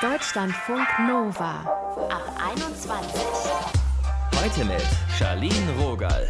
Deutschlandfunk 0.00 0.86
Nova 1.06 1.60
ab 2.08 2.40
21. 2.52 3.20
Heute 4.40 4.64
mit 4.64 4.86
Charlene 5.18 5.72
Rogal. 5.78 6.28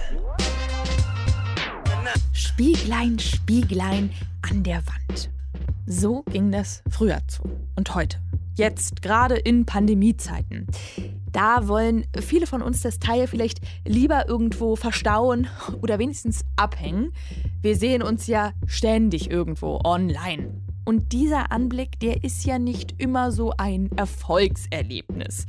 Spieglein, 2.33 3.19
Spieglein 3.19 4.11
an 4.51 4.63
der 4.63 4.83
Wand. 4.87 5.31
So 5.87 6.23
ging 6.31 6.51
das 6.51 6.83
früher 6.91 7.21
zu. 7.29 7.43
Und 7.77 7.95
heute. 7.95 8.19
Jetzt, 8.55 9.03
gerade 9.03 9.37
in 9.37 9.65
Pandemiezeiten. 9.67 10.67
Da 11.31 11.69
wollen 11.69 12.07
viele 12.21 12.47
von 12.47 12.63
uns 12.63 12.81
das 12.81 12.99
Teil 12.99 13.29
vielleicht 13.29 13.61
lieber 13.85 14.29
irgendwo 14.29 14.75
verstauen 14.75 15.47
oder 15.83 15.99
wenigstens 15.99 16.45
abhängen. 16.57 17.13
Wir 17.63 17.77
sehen 17.77 18.03
uns 18.03 18.27
ja 18.27 18.53
ständig 18.67 19.31
irgendwo 19.31 19.81
online. 19.85 20.51
Und 20.89 21.13
dieser 21.13 21.53
Anblick, 21.53 22.01
der 22.01 22.25
ist 22.25 22.47
ja 22.47 22.59
nicht 22.59 22.95
immer 22.97 23.31
so 23.31 23.53
ein 23.59 23.91
Erfolgserlebnis. 23.97 25.45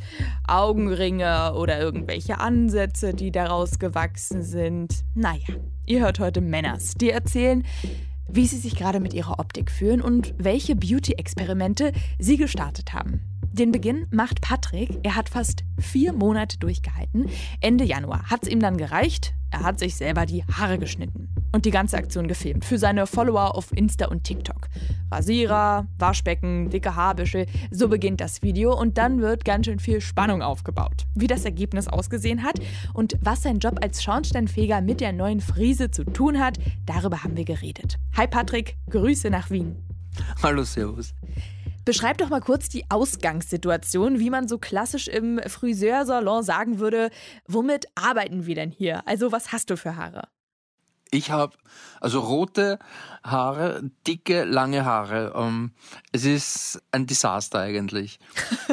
Augenringe 0.46 1.54
oder 1.54 1.80
irgendwelche 1.80 2.42
Ansätze, 2.42 3.14
die 3.14 3.32
daraus 3.32 3.80
gewachsen 3.80 4.44
sind. 4.44 5.06
Naja, 5.16 5.48
ihr 5.86 6.02
hört 6.02 6.20
heute 6.20 6.42
Männers, 6.42 6.96
die 6.96 7.12
erzählen, 7.12 7.64
wie 8.28 8.48
sie 8.48 8.58
sich 8.58 8.76
gerade 8.76 9.00
mit 9.00 9.14
ihrer 9.14 9.40
Optik 9.40 9.72
fühlen 9.72 10.02
und 10.02 10.34
welche 10.38 10.76
Beauty-Experimente 10.76 11.94
sie 12.20 12.36
gestartet 12.36 12.92
haben. 12.92 13.22
Den 13.52 13.72
Beginn 13.72 14.06
macht 14.12 14.42
Patrick. 14.42 15.00
Er 15.04 15.16
hat 15.16 15.30
fast 15.30 15.64
vier 15.80 16.14
Monate 16.14 16.60
durchgehalten. 16.60 17.30
Ende 17.62 17.84
Januar 17.84 18.30
hat 18.30 18.44
es 18.44 18.50
ihm 18.50 18.60
dann 18.60 18.78
gereicht. 18.78 19.34
Er 19.52 19.64
hat 19.64 19.80
sich 19.80 19.96
selber 19.96 20.26
die 20.28 20.44
Haare 20.46 20.78
geschnitten 20.78 21.30
und 21.52 21.66
die 21.66 21.72
ganze 21.72 21.98
Aktion 21.98 22.28
gefilmt 22.28 22.64
für 22.64 22.78
seine 22.78 23.08
Follower 23.08 23.56
auf 23.56 23.76
Insta 23.76 24.08
und 24.08 24.24
TikTok. 24.24 24.68
Rasierer, 25.12 25.88
Waschbecken, 25.98 26.70
dicke 26.70 26.96
Haarbüschel, 26.96 27.48
so 27.72 27.90
beginnt 27.90 28.22
das 28.22 28.44
Video 28.44 28.80
und 28.80 29.00
dann 29.00 29.22
wird 29.22 29.46
ganz 29.46 29.66
schön 29.66 29.80
viel 29.80 30.02
Spannung 30.02 30.44
aufgebaut. 30.44 31.08
Wie 31.16 31.28
das 31.28 31.46
Ergebnis 31.46 31.88
ausgesehen 31.88 32.44
hat 32.44 32.60
und 32.94 33.18
was 33.22 33.42
sein 33.42 33.58
Job 33.58 33.80
als 33.82 34.04
Schornsteinfeger 34.04 34.82
mit 34.82 35.02
der 35.02 35.12
neuen 35.12 35.42
Frise 35.42 35.90
zu 35.90 36.04
tun 36.04 36.40
hat, 36.40 36.60
darüber 36.86 37.24
haben 37.24 37.36
wir 37.36 37.46
geredet. 37.46 37.98
Hi 38.16 38.28
Patrick, 38.28 38.78
Grüße 38.92 39.32
nach 39.32 39.50
Wien. 39.50 39.76
Hallo, 40.44 40.64
Servus. 40.64 41.14
Beschreib 41.90 42.20
doch 42.20 42.30
mal 42.30 42.40
kurz 42.40 42.70
die 42.70 42.86
Ausgangssituation, 42.92 44.20
wie 44.20 44.30
man 44.30 44.48
so 44.48 44.60
klassisch 44.60 45.08
im 45.08 45.40
Friseursalon 45.40 46.44
sagen 46.44 46.78
würde. 46.78 47.10
Womit 47.48 47.88
arbeiten 47.96 48.46
wir 48.46 48.54
denn 48.54 48.70
hier? 48.70 49.02
Also, 49.08 49.32
was 49.32 49.52
hast 49.52 49.72
du 49.72 49.76
für 49.76 49.96
Haare? 49.96 50.28
Ich 51.10 51.32
habe 51.32 51.58
also 52.00 52.20
rote 52.20 52.78
Haare, 53.24 53.90
dicke, 54.06 54.44
lange 54.44 54.86
Haare. 54.86 55.34
Um, 55.34 55.48
ähm, 55.48 55.72
es 56.12 56.26
ist 56.26 56.80
ein 56.92 57.08
Desaster 57.08 57.62
eigentlich. 57.62 58.20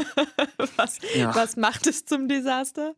was, 0.77 0.98
ja. 1.14 1.34
was 1.34 1.56
macht 1.56 1.86
es 1.86 2.05
zum 2.05 2.28
Desaster? 2.28 2.97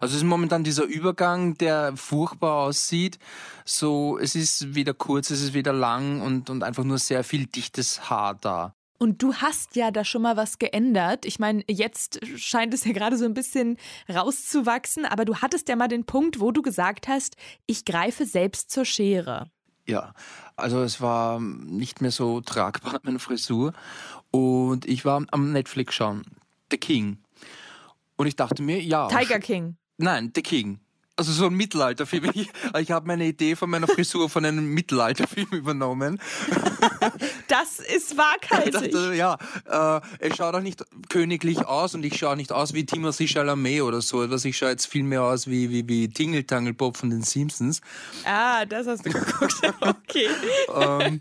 Also 0.00 0.12
es 0.14 0.22
ist 0.22 0.28
momentan 0.28 0.62
dieser 0.62 0.84
Übergang, 0.84 1.58
der 1.58 1.96
furchtbar 1.96 2.66
aussieht. 2.66 3.18
So, 3.64 4.16
es 4.16 4.36
ist 4.36 4.76
weder 4.76 4.94
kurz, 4.94 5.30
es 5.30 5.42
ist 5.42 5.54
weder 5.54 5.72
lang 5.72 6.22
und, 6.22 6.50
und 6.50 6.62
einfach 6.62 6.84
nur 6.84 6.98
sehr 6.98 7.24
viel 7.24 7.46
dichtes 7.46 8.08
Haar 8.08 8.36
da. 8.40 8.75
Und 8.98 9.22
du 9.22 9.34
hast 9.34 9.76
ja 9.76 9.90
da 9.90 10.04
schon 10.04 10.22
mal 10.22 10.36
was 10.36 10.58
geändert. 10.58 11.24
Ich 11.26 11.38
meine, 11.38 11.62
jetzt 11.68 12.20
scheint 12.38 12.72
es 12.72 12.84
ja 12.84 12.92
gerade 12.92 13.16
so 13.16 13.24
ein 13.24 13.34
bisschen 13.34 13.76
rauszuwachsen, 14.08 15.04
aber 15.04 15.24
du 15.24 15.36
hattest 15.36 15.68
ja 15.68 15.76
mal 15.76 15.88
den 15.88 16.04
Punkt, 16.04 16.40
wo 16.40 16.50
du 16.50 16.62
gesagt 16.62 17.08
hast, 17.08 17.36
ich 17.66 17.84
greife 17.84 18.26
selbst 18.26 18.70
zur 18.70 18.84
Schere. 18.84 19.50
Ja, 19.86 20.14
also 20.56 20.82
es 20.82 21.00
war 21.00 21.40
nicht 21.40 22.00
mehr 22.00 22.10
so 22.10 22.40
tragbar, 22.40 23.00
meine 23.04 23.18
Frisur. 23.18 23.72
Und 24.30 24.86
ich 24.86 25.04
war 25.04 25.24
am 25.30 25.52
Netflix 25.52 25.94
schauen, 25.94 26.22
The 26.70 26.78
King. 26.78 27.18
Und 28.16 28.26
ich 28.26 28.36
dachte 28.36 28.62
mir, 28.62 28.82
ja. 28.82 29.08
Tiger 29.08 29.38
King. 29.38 29.76
Nein, 29.98 30.32
The 30.34 30.42
King. 30.42 30.80
Also 31.16 31.32
so 31.32 31.46
ein 31.46 31.54
Mittelalterfilm. 31.54 32.30
Ich, 32.34 32.50
ich 32.78 32.90
habe 32.90 33.06
meine 33.06 33.24
Idee 33.26 33.56
von 33.56 33.70
meiner 33.70 33.86
Frisur 33.86 34.28
von 34.28 34.44
einem 34.44 34.66
Mittelalterfilm 34.74 35.48
übernommen. 35.52 36.20
Das 37.48 37.78
ist 37.78 38.16
waghalsig. 38.16 38.92
Dachte, 38.92 39.14
ja, 39.14 39.38
äh, 39.64 40.00
es 40.18 40.36
schaut 40.36 40.54
auch 40.54 40.60
nicht 40.60 40.84
königlich 41.08 41.64
aus 41.64 41.94
und 41.94 42.04
ich 42.04 42.18
schaue 42.18 42.36
nicht 42.36 42.52
aus 42.52 42.74
wie 42.74 42.82
Timothée 42.82 43.28
Chalamet 43.28 43.82
oder 43.82 44.02
so 44.02 44.22
etwas. 44.22 44.44
Ich 44.44 44.56
schaue 44.56 44.70
jetzt 44.70 44.86
viel 44.86 45.04
mehr 45.04 45.22
aus 45.22 45.46
wie, 45.46 45.70
wie, 45.70 45.86
wie 45.88 46.08
Tingle 46.08 46.44
Tangle 46.44 46.74
Bob 46.74 46.96
von 46.96 47.10
den 47.10 47.22
Simpsons. 47.22 47.80
Ah, 48.24 48.64
das 48.66 48.86
hast 48.86 49.06
du 49.06 49.10
geguckt. 49.10 49.54
Okay. 49.80 50.28
ähm, 50.74 51.20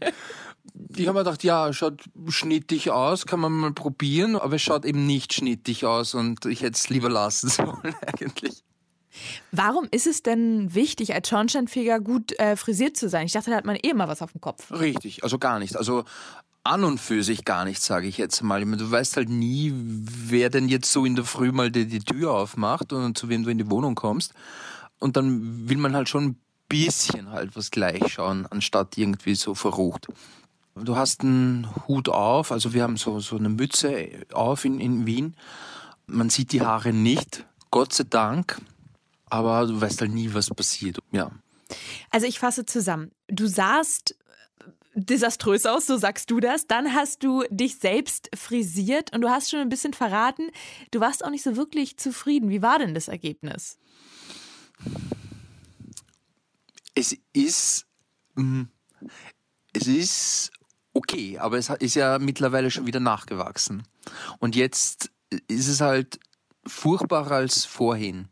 ich 0.95 1.07
habe 1.07 1.19
mir 1.19 1.23
gedacht, 1.23 1.43
ja, 1.43 1.71
schaut 1.71 2.03
schnittig 2.29 2.89
aus, 2.89 3.25
kann 3.25 3.39
man 3.39 3.51
mal 3.51 3.73
probieren, 3.73 4.35
aber 4.35 4.55
es 4.55 4.61
schaut 4.61 4.85
eben 4.85 5.05
nicht 5.05 5.33
schnittig 5.33 5.85
aus 5.85 6.15
und 6.15 6.45
ich 6.45 6.61
hätte 6.61 6.75
es 6.75 6.89
lieber 6.89 7.09
lassen 7.09 7.49
sollen 7.49 7.95
eigentlich. 8.05 8.63
Warum 9.51 9.87
ist 9.91 10.07
es 10.07 10.23
denn 10.23 10.73
wichtig, 10.73 11.13
als 11.13 11.29
Schornsteinfeger 11.29 11.99
gut 11.99 12.37
äh, 12.39 12.55
frisiert 12.55 12.97
zu 12.97 13.09
sein? 13.09 13.25
Ich 13.25 13.33
dachte, 13.33 13.51
da 13.51 13.57
hat 13.57 13.65
man 13.65 13.77
eh 13.81 13.93
mal 13.93 14.07
was 14.07 14.21
auf 14.21 14.31
dem 14.31 14.41
Kopf. 14.41 14.71
Richtig, 14.71 15.23
also 15.23 15.39
gar 15.39 15.59
nicht. 15.59 15.75
Also 15.75 16.03
an 16.63 16.83
und 16.83 16.99
für 16.99 17.23
sich 17.23 17.45
gar 17.45 17.63
nichts, 17.63 17.85
sage 17.85 18.07
ich 18.07 18.17
jetzt 18.17 18.41
mal. 18.41 18.65
Du 18.65 18.91
weißt 18.91 19.17
halt 19.17 19.29
nie, 19.29 19.71
wer 19.75 20.49
denn 20.49 20.67
jetzt 20.67 20.91
so 20.91 21.05
in 21.05 21.15
der 21.15 21.25
Früh 21.25 21.51
mal 21.51 21.69
die, 21.71 21.85
die 21.85 21.99
Tür 21.99 22.31
aufmacht 22.33 22.91
und 22.91 23.17
zu 23.17 23.29
wem 23.29 23.43
du 23.43 23.51
in 23.51 23.59
die 23.59 23.69
Wohnung 23.69 23.95
kommst. 23.95 24.33
Und 24.99 25.15
dann 25.15 25.69
will 25.69 25.77
man 25.77 25.95
halt 25.95 26.09
schon 26.09 26.25
ein 26.25 26.39
bisschen 26.67 27.29
halt 27.31 27.55
was 27.55 27.69
gleich 27.69 28.13
schauen, 28.13 28.47
anstatt 28.49 28.97
irgendwie 28.97 29.35
so 29.35 29.53
verrucht. 29.53 30.07
Du 30.75 30.95
hast 30.97 31.21
einen 31.21 31.69
Hut 31.87 32.09
auf, 32.09 32.51
also 32.51 32.73
wir 32.73 32.83
haben 32.83 32.97
so, 32.97 33.19
so 33.19 33.37
eine 33.37 33.49
Mütze 33.49 34.09
auf 34.33 34.65
in, 34.65 34.79
in 34.79 35.05
Wien. 35.05 35.35
Man 36.07 36.29
sieht 36.29 36.51
die 36.51 36.61
Haare 36.61 36.91
nicht, 36.91 37.45
Gott 37.71 37.93
sei 37.93 38.05
Dank 38.09 38.59
aber 39.29 39.67
du 39.67 39.79
weißt 39.79 40.01
halt 40.01 40.11
nie, 40.11 40.33
was 40.33 40.49
passiert. 40.49 40.99
Ja. 41.11 41.31
Also 42.11 42.27
ich 42.27 42.39
fasse 42.39 42.65
zusammen. 42.65 43.11
Du 43.27 43.47
sahst 43.47 44.15
äh, 44.59 44.71
desaströs 44.93 45.65
aus, 45.65 45.87
so 45.87 45.97
sagst 45.97 46.29
du 46.31 46.39
das. 46.39 46.67
Dann 46.67 46.93
hast 46.93 47.23
du 47.23 47.43
dich 47.49 47.77
selbst 47.77 48.29
frisiert 48.35 49.13
und 49.13 49.21
du 49.21 49.29
hast 49.29 49.49
schon 49.49 49.59
ein 49.59 49.69
bisschen 49.69 49.93
verraten, 49.93 50.49
du 50.91 50.99
warst 50.99 51.23
auch 51.25 51.29
nicht 51.29 51.43
so 51.43 51.55
wirklich 51.55 51.97
zufrieden. 51.97 52.49
Wie 52.49 52.61
war 52.61 52.79
denn 52.79 52.93
das 52.93 53.07
Ergebnis? 53.07 53.77
Es 56.93 57.17
ist, 57.33 57.87
mm, 58.35 58.63
es 59.73 59.87
ist 59.87 60.51
okay, 60.93 61.37
aber 61.37 61.57
es 61.57 61.69
ist 61.69 61.95
ja 61.95 62.19
mittlerweile 62.19 62.71
schon 62.71 62.87
wieder 62.87 63.01
nachgewachsen. 63.01 63.83
Und 64.39 64.55
jetzt 64.55 65.11
ist 65.47 65.67
es 65.67 65.81
halt 65.81 66.19
furchtbarer 66.65 67.35
als 67.35 67.65
vorhin. 67.65 68.29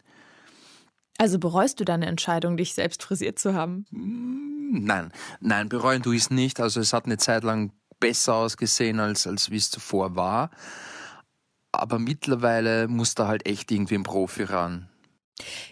Also 1.24 1.40
bereust 1.40 1.80
du 1.80 1.86
deine 1.86 2.08
Entscheidung, 2.08 2.58
dich 2.58 2.74
selbst 2.74 3.02
frisiert 3.02 3.40
zu 3.40 3.54
haben? 3.54 3.86
Mm, 3.92 4.84
nein, 4.84 5.14
nein, 5.40 5.70
bereuen 5.70 6.02
du 6.02 6.12
es 6.12 6.30
nicht. 6.30 6.60
Also 6.60 6.82
es 6.82 6.92
hat 6.92 7.06
eine 7.06 7.16
Zeit 7.16 7.46
lang 7.46 7.72
besser 8.02 8.34
ausgesehen, 8.34 9.00
als, 9.00 9.26
als 9.26 9.50
wie 9.50 9.56
es 9.56 9.72
zuvor 9.72 10.18
war. 10.18 10.50
Aber 11.72 11.98
mittlerweile 11.98 12.90
muss 12.90 13.16
da 13.16 13.30
halt 13.30 13.48
echt 13.48 13.72
irgendwie 13.72 13.96
ein 13.96 14.04
Profi 14.04 14.44
ran. 14.44 14.90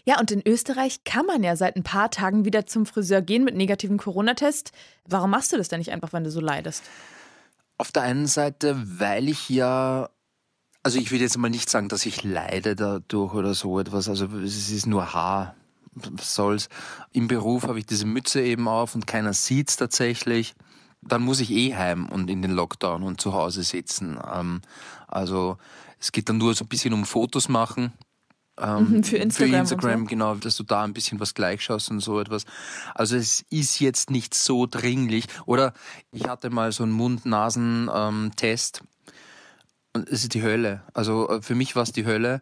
Ja, 0.06 0.22
und 0.22 0.32
in 0.32 0.42
Österreich 0.48 1.04
kann 1.04 1.26
man 1.26 1.44
ja 1.44 1.58
seit 1.58 1.76
ein 1.76 1.84
paar 1.84 2.10
Tagen 2.12 2.46
wieder 2.46 2.66
zum 2.66 2.86
Friseur 2.86 3.22
gehen 3.22 3.44
mit 3.44 3.58
negativem 3.58 3.98
Corona-Test. 3.98 4.72
Warum 5.06 5.32
machst 5.32 5.52
du 5.52 5.58
das 5.58 5.68
denn 5.68 5.80
nicht 5.80 5.92
einfach, 5.92 6.14
wenn 6.14 6.24
du 6.24 6.32
so 6.32 6.40
leidest? 6.40 6.82
Auf 7.78 7.92
der 7.92 8.04
einen 8.04 8.28
Seite, 8.28 8.82
weil 8.86 9.28
ich 9.28 9.50
ja 9.50 10.08
also 10.84 11.00
ich 11.00 11.12
würde 11.12 11.24
jetzt 11.24 11.38
mal 11.38 11.50
nicht 11.50 11.70
sagen, 11.70 11.90
dass 11.90 12.06
ich 12.06 12.24
leide 12.24 12.76
dadurch 12.76 13.34
oder 13.34 13.54
so 13.54 13.80
etwas. 13.80 14.10
Also 14.10 14.26
es 14.44 14.72
ist 14.72 14.88
nur 14.88 15.14
Haar. 15.14 15.56
Was 15.94 16.36
soll's? 16.36 16.70
Im 17.12 17.28
Beruf 17.28 17.64
habe 17.64 17.80
ich 17.80 17.86
diese 17.86 18.06
Mütze 18.06 18.42
eben 18.42 18.68
auf 18.68 18.96
und 18.96 19.08
keiner 19.08 19.34
sieht's 19.34 19.76
tatsächlich. 19.76 20.56
Dann 21.02 21.22
muss 21.24 21.40
ich 21.40 21.52
eh 21.52 21.76
heim 21.76 22.08
und 22.08 22.30
in 22.30 22.42
den 22.42 22.52
Lockdown 22.52 23.04
und 23.04 23.20
zu 23.20 23.34
Hause 23.34 23.64
sitzen. 23.64 24.20
Ähm, 24.34 24.62
also 25.08 25.58
es 26.00 26.12
geht 26.12 26.30
dann 26.30 26.38
nur 26.38 26.54
so 26.54 26.66
ein 26.66 26.70
bisschen 26.70 26.94
um 26.94 27.06
Fotos 27.06 27.50
machen. 27.50 27.94
Ähm, 28.58 29.04
für 29.04 29.18
Instagram. 29.18 29.52
Für 29.52 29.58
Instagram, 29.58 30.02
so. 30.02 30.06
genau, 30.08 30.36
dass 30.36 30.56
du 30.56 30.64
da 30.64 30.84
ein 30.84 30.94
bisschen 30.94 31.20
was 31.20 31.34
gleich 31.34 31.62
schaust 31.62 31.92
und 31.92 32.00
so 32.00 32.20
etwas. 32.20 32.46
Also 32.96 33.18
es 33.18 33.44
ist 33.50 33.80
jetzt 33.80 34.10
nicht 34.10 34.34
so 34.34 34.68
dringlich. 34.68 35.26
Oder 35.46 35.74
ich 36.12 36.28
hatte 36.28 36.50
mal 36.50 36.72
so 36.72 36.84
einen 36.84 36.94
Mund-Nasen-Test. 36.94 38.84
Und 39.94 40.08
es 40.10 40.24
ist 40.24 40.34
die 40.34 40.44
Hölle. 40.44 40.84
Also 40.94 41.30
äh, 41.30 41.42
für 41.42 41.56
mich 41.56 41.76
war 41.76 41.84
es 41.84 41.92
die 41.92 42.06
Hölle. 42.06 42.42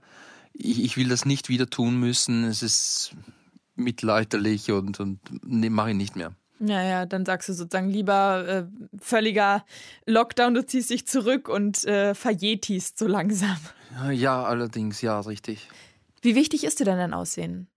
Ich, 0.54 0.84
ich, 0.84 0.98
will 0.98 1.10
das 1.10 1.25
nicht 1.25 1.50
wieder 1.50 1.69
tun 1.69 2.00
müssen. 2.00 2.44
Es 2.44 2.62
ist 2.62 3.16
mittelalterlich 3.75 4.72
und, 4.72 5.00
und 5.00 5.19
nee, 5.44 5.69
mache 5.69 5.92
ich 5.92 5.96
nicht 5.96 6.16
mehr. 6.16 6.34
Naja, 6.60 7.06
dann 7.06 7.25
sagst 7.25 7.48
du 7.48 7.54
sozusagen 7.54 7.90
lieber 7.90 8.46
äh, 8.48 8.63
völliger 9.00 9.66
Lockdown, 10.06 10.54
du 10.54 10.66
ziehst 10.66 10.90
dich 10.90 11.07
zurück 11.07 11.48
und 11.48 11.86
äh, 11.86 12.13
verjetist 12.13 12.98
so 12.98 13.07
langsam. 13.07 13.57
Ja, 14.12 14.44
allerdings, 14.44 15.02
ja, 15.02 15.19
richtig. 15.22 15.69
Wie 16.22 16.36
wichtig 16.36 16.66
ist 16.66 16.80
dir 16.80 16.86
denn 16.86 16.98
dein 16.98 17.13
Aussehen? 17.13 17.68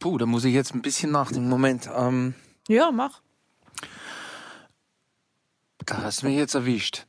Puh, 0.00 0.18
da 0.18 0.26
muss 0.26 0.44
ich 0.44 0.52
jetzt 0.52 0.74
ein 0.74 0.82
bisschen 0.82 1.12
nachdenken. 1.12 1.48
Moment. 1.48 1.88
Ähm, 1.94 2.34
ja, 2.68 2.90
mach. 2.90 3.22
Da 5.86 6.02
hast 6.02 6.22
du 6.22 6.26
mich 6.26 6.36
jetzt 6.36 6.54
erwischt. 6.54 7.06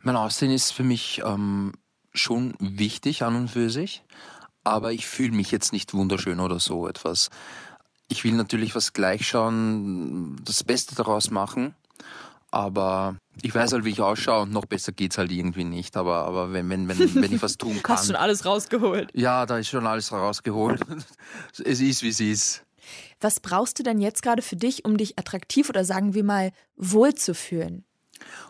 Mein 0.00 0.16
Aussehen 0.16 0.50
ist 0.50 0.72
für 0.72 0.84
mich 0.84 1.22
ähm, 1.24 1.72
schon 2.12 2.54
wichtig 2.58 3.22
an 3.22 3.36
und 3.36 3.48
für 3.48 3.70
sich, 3.70 4.02
aber 4.62 4.92
ich 4.92 5.06
fühle 5.06 5.32
mich 5.32 5.50
jetzt 5.50 5.72
nicht 5.72 5.94
wunderschön 5.94 6.40
oder 6.40 6.60
so 6.60 6.88
etwas. 6.88 7.30
Ich 8.08 8.24
will 8.24 8.32
natürlich 8.32 8.74
was 8.74 8.92
gleich 8.92 9.26
schauen, 9.26 10.36
das 10.44 10.62
Beste 10.64 10.94
daraus 10.94 11.30
machen, 11.30 11.74
aber 12.54 13.16
ich 13.42 13.52
weiß 13.52 13.72
halt, 13.72 13.84
wie 13.84 13.90
ich 13.90 14.00
ausschaue 14.00 14.42
und 14.42 14.52
noch 14.52 14.64
besser 14.64 14.92
geht's 14.92 15.18
halt 15.18 15.32
irgendwie 15.32 15.64
nicht. 15.64 15.96
Aber, 15.96 16.24
aber 16.24 16.52
wenn, 16.52 16.70
wenn, 16.70 16.88
wenn, 16.88 17.14
wenn 17.16 17.32
ich 17.32 17.42
was 17.42 17.58
tun 17.58 17.78
kann. 17.82 17.96
Hast 17.96 18.06
schon 18.06 18.14
alles 18.14 18.44
rausgeholt? 18.44 19.10
Ja, 19.12 19.44
da 19.44 19.58
ist 19.58 19.68
schon 19.68 19.86
alles 19.88 20.12
rausgeholt. 20.12 20.80
es 21.64 21.80
ist, 21.80 22.02
wie 22.04 22.10
es 22.10 22.20
ist. 22.20 22.64
Was 23.20 23.40
brauchst 23.40 23.80
du 23.80 23.82
denn 23.82 24.00
jetzt 24.00 24.22
gerade 24.22 24.40
für 24.40 24.54
dich, 24.54 24.84
um 24.84 24.96
dich 24.96 25.18
attraktiv 25.18 25.68
oder 25.68 25.84
sagen 25.84 26.14
wir 26.14 26.22
mal 26.22 26.52
wohl 26.76 27.14
zu 27.14 27.34
fühlen? 27.34 27.84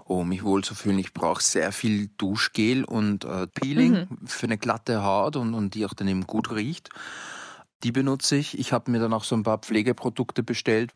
Oh, 0.06 0.20
um 0.20 0.28
mich 0.28 0.44
wohl 0.44 0.64
zu 0.64 0.74
fühlen, 0.74 0.98
ich 0.98 1.14
brauche 1.14 1.42
sehr 1.42 1.72
viel 1.72 2.08
Duschgel 2.18 2.84
und 2.84 3.24
äh, 3.24 3.46
Peeling 3.46 4.06
mhm. 4.08 4.26
für 4.26 4.46
eine 4.46 4.58
glatte 4.58 5.02
Haut 5.02 5.36
und, 5.36 5.54
und 5.54 5.74
die 5.74 5.86
auch 5.86 5.94
dann 5.94 6.08
eben 6.08 6.26
gut 6.26 6.50
riecht. 6.52 6.90
Die 7.82 7.92
benutze 7.92 8.36
ich. 8.36 8.58
Ich 8.58 8.72
habe 8.72 8.90
mir 8.90 8.98
dann 8.98 9.12
auch 9.12 9.24
so 9.24 9.36
ein 9.36 9.42
paar 9.42 9.58
Pflegeprodukte 9.58 10.42
bestellt. 10.42 10.92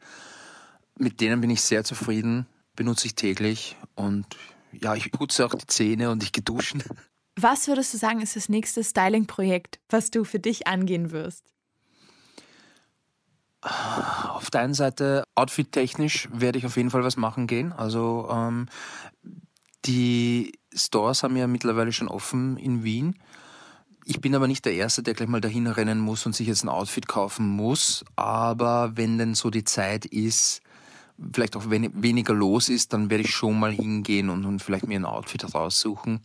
Mit 0.96 1.20
denen 1.20 1.40
bin 1.40 1.50
ich 1.50 1.62
sehr 1.62 1.84
zufrieden, 1.84 2.46
benutze 2.74 3.06
ich 3.06 3.14
täglich 3.14 3.76
und 3.94 4.26
ja, 4.72 4.94
ich 4.94 5.10
putze 5.12 5.46
auch 5.46 5.54
die 5.54 5.66
Zähne 5.66 6.10
und 6.10 6.22
ich 6.22 6.32
geduschen. 6.32 6.82
Was 7.36 7.68
würdest 7.68 7.94
du 7.94 7.98
sagen, 7.98 8.20
ist 8.20 8.36
das 8.36 8.48
nächste 8.48 8.82
Styling-Projekt, 8.82 9.78
was 9.88 10.10
du 10.10 10.24
für 10.24 10.40
dich 10.40 10.66
angehen 10.66 11.12
wirst? 11.12 11.44
Auf 14.48 14.52
der 14.52 14.62
einen 14.62 14.72
Seite, 14.72 15.24
outfit-technisch 15.34 16.30
werde 16.32 16.56
ich 16.56 16.64
auf 16.64 16.78
jeden 16.78 16.88
Fall 16.88 17.04
was 17.04 17.18
machen 17.18 17.46
gehen. 17.46 17.70
Also 17.70 18.30
ähm, 18.32 18.64
die 19.84 20.58
Stores 20.74 21.22
haben 21.22 21.36
ja 21.36 21.46
mittlerweile 21.46 21.92
schon 21.92 22.08
offen 22.08 22.56
in 22.56 22.82
Wien. 22.82 23.16
Ich 24.06 24.22
bin 24.22 24.34
aber 24.34 24.48
nicht 24.48 24.64
der 24.64 24.72
Erste, 24.72 25.02
der 25.02 25.12
gleich 25.12 25.28
mal 25.28 25.42
dahin 25.42 25.66
rennen 25.66 26.00
muss 26.00 26.24
und 26.24 26.34
sich 26.34 26.46
jetzt 26.46 26.64
ein 26.64 26.70
Outfit 26.70 27.06
kaufen 27.06 27.46
muss. 27.46 28.06
Aber 28.16 28.96
wenn 28.96 29.18
denn 29.18 29.34
so 29.34 29.50
die 29.50 29.64
Zeit 29.64 30.06
ist, 30.06 30.62
vielleicht 31.30 31.54
auch 31.54 31.68
weniger 31.68 32.32
los 32.32 32.70
ist, 32.70 32.94
dann 32.94 33.10
werde 33.10 33.24
ich 33.24 33.34
schon 33.34 33.60
mal 33.60 33.70
hingehen 33.70 34.30
und, 34.30 34.46
und 34.46 34.62
vielleicht 34.62 34.86
mir 34.86 34.98
ein 34.98 35.04
Outfit 35.04 35.54
raussuchen. 35.54 36.20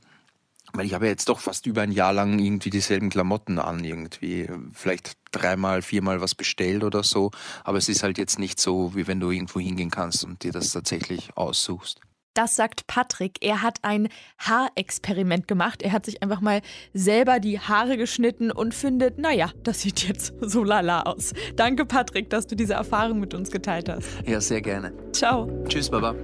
Weil 0.75 0.87
ich 0.87 0.95
habe 0.95 1.07
jetzt 1.07 1.29
doch 1.29 1.39
fast 1.39 1.67
über 1.67 1.81
ein 1.81 1.91
Jahr 1.91 2.13
lang 2.13 2.39
irgendwie 2.39 2.71
dieselben 2.71 3.09
Klamotten 3.09 3.59
an, 3.59 3.83
irgendwie. 3.83 4.49
Vielleicht 4.73 5.13
dreimal, 5.31 5.83
viermal 5.83 6.19
was 6.19 6.33
bestellt 6.33 6.83
oder 6.83 7.03
so. 7.03 7.29
Aber 7.63 7.77
es 7.77 7.89
ist 7.89 8.01
halt 8.01 8.17
jetzt 8.17 8.39
nicht 8.39 8.59
so, 8.59 8.95
wie 8.95 9.07
wenn 9.07 9.19
du 9.19 9.29
irgendwo 9.29 9.59
hingehen 9.59 9.91
kannst 9.91 10.23
und 10.23 10.43
dir 10.43 10.51
das 10.51 10.71
tatsächlich 10.71 11.37
aussuchst. 11.37 12.01
Das 12.33 12.55
sagt 12.55 12.87
Patrick. 12.87 13.37
Er 13.41 13.61
hat 13.61 13.77
ein 13.83 14.09
Haarexperiment 14.39 15.47
gemacht. 15.47 15.83
Er 15.83 15.91
hat 15.91 16.05
sich 16.05 16.23
einfach 16.23 16.41
mal 16.41 16.61
selber 16.93 17.39
die 17.39 17.59
Haare 17.59 17.95
geschnitten 17.95 18.51
und 18.51 18.73
findet, 18.73 19.19
naja, 19.19 19.51
das 19.61 19.81
sieht 19.81 20.07
jetzt 20.07 20.33
so 20.41 20.63
lala 20.63 21.03
aus. 21.03 21.33
Danke, 21.55 21.85
Patrick, 21.85 22.31
dass 22.31 22.47
du 22.47 22.55
diese 22.55 22.73
Erfahrung 22.73 23.19
mit 23.19 23.35
uns 23.35 23.51
geteilt 23.51 23.89
hast. 23.89 24.07
Ja, 24.25 24.41
sehr 24.41 24.61
gerne. 24.61 24.93
Ciao. 25.11 25.47
Tschüss, 25.67 25.91
Baba. 25.91 26.15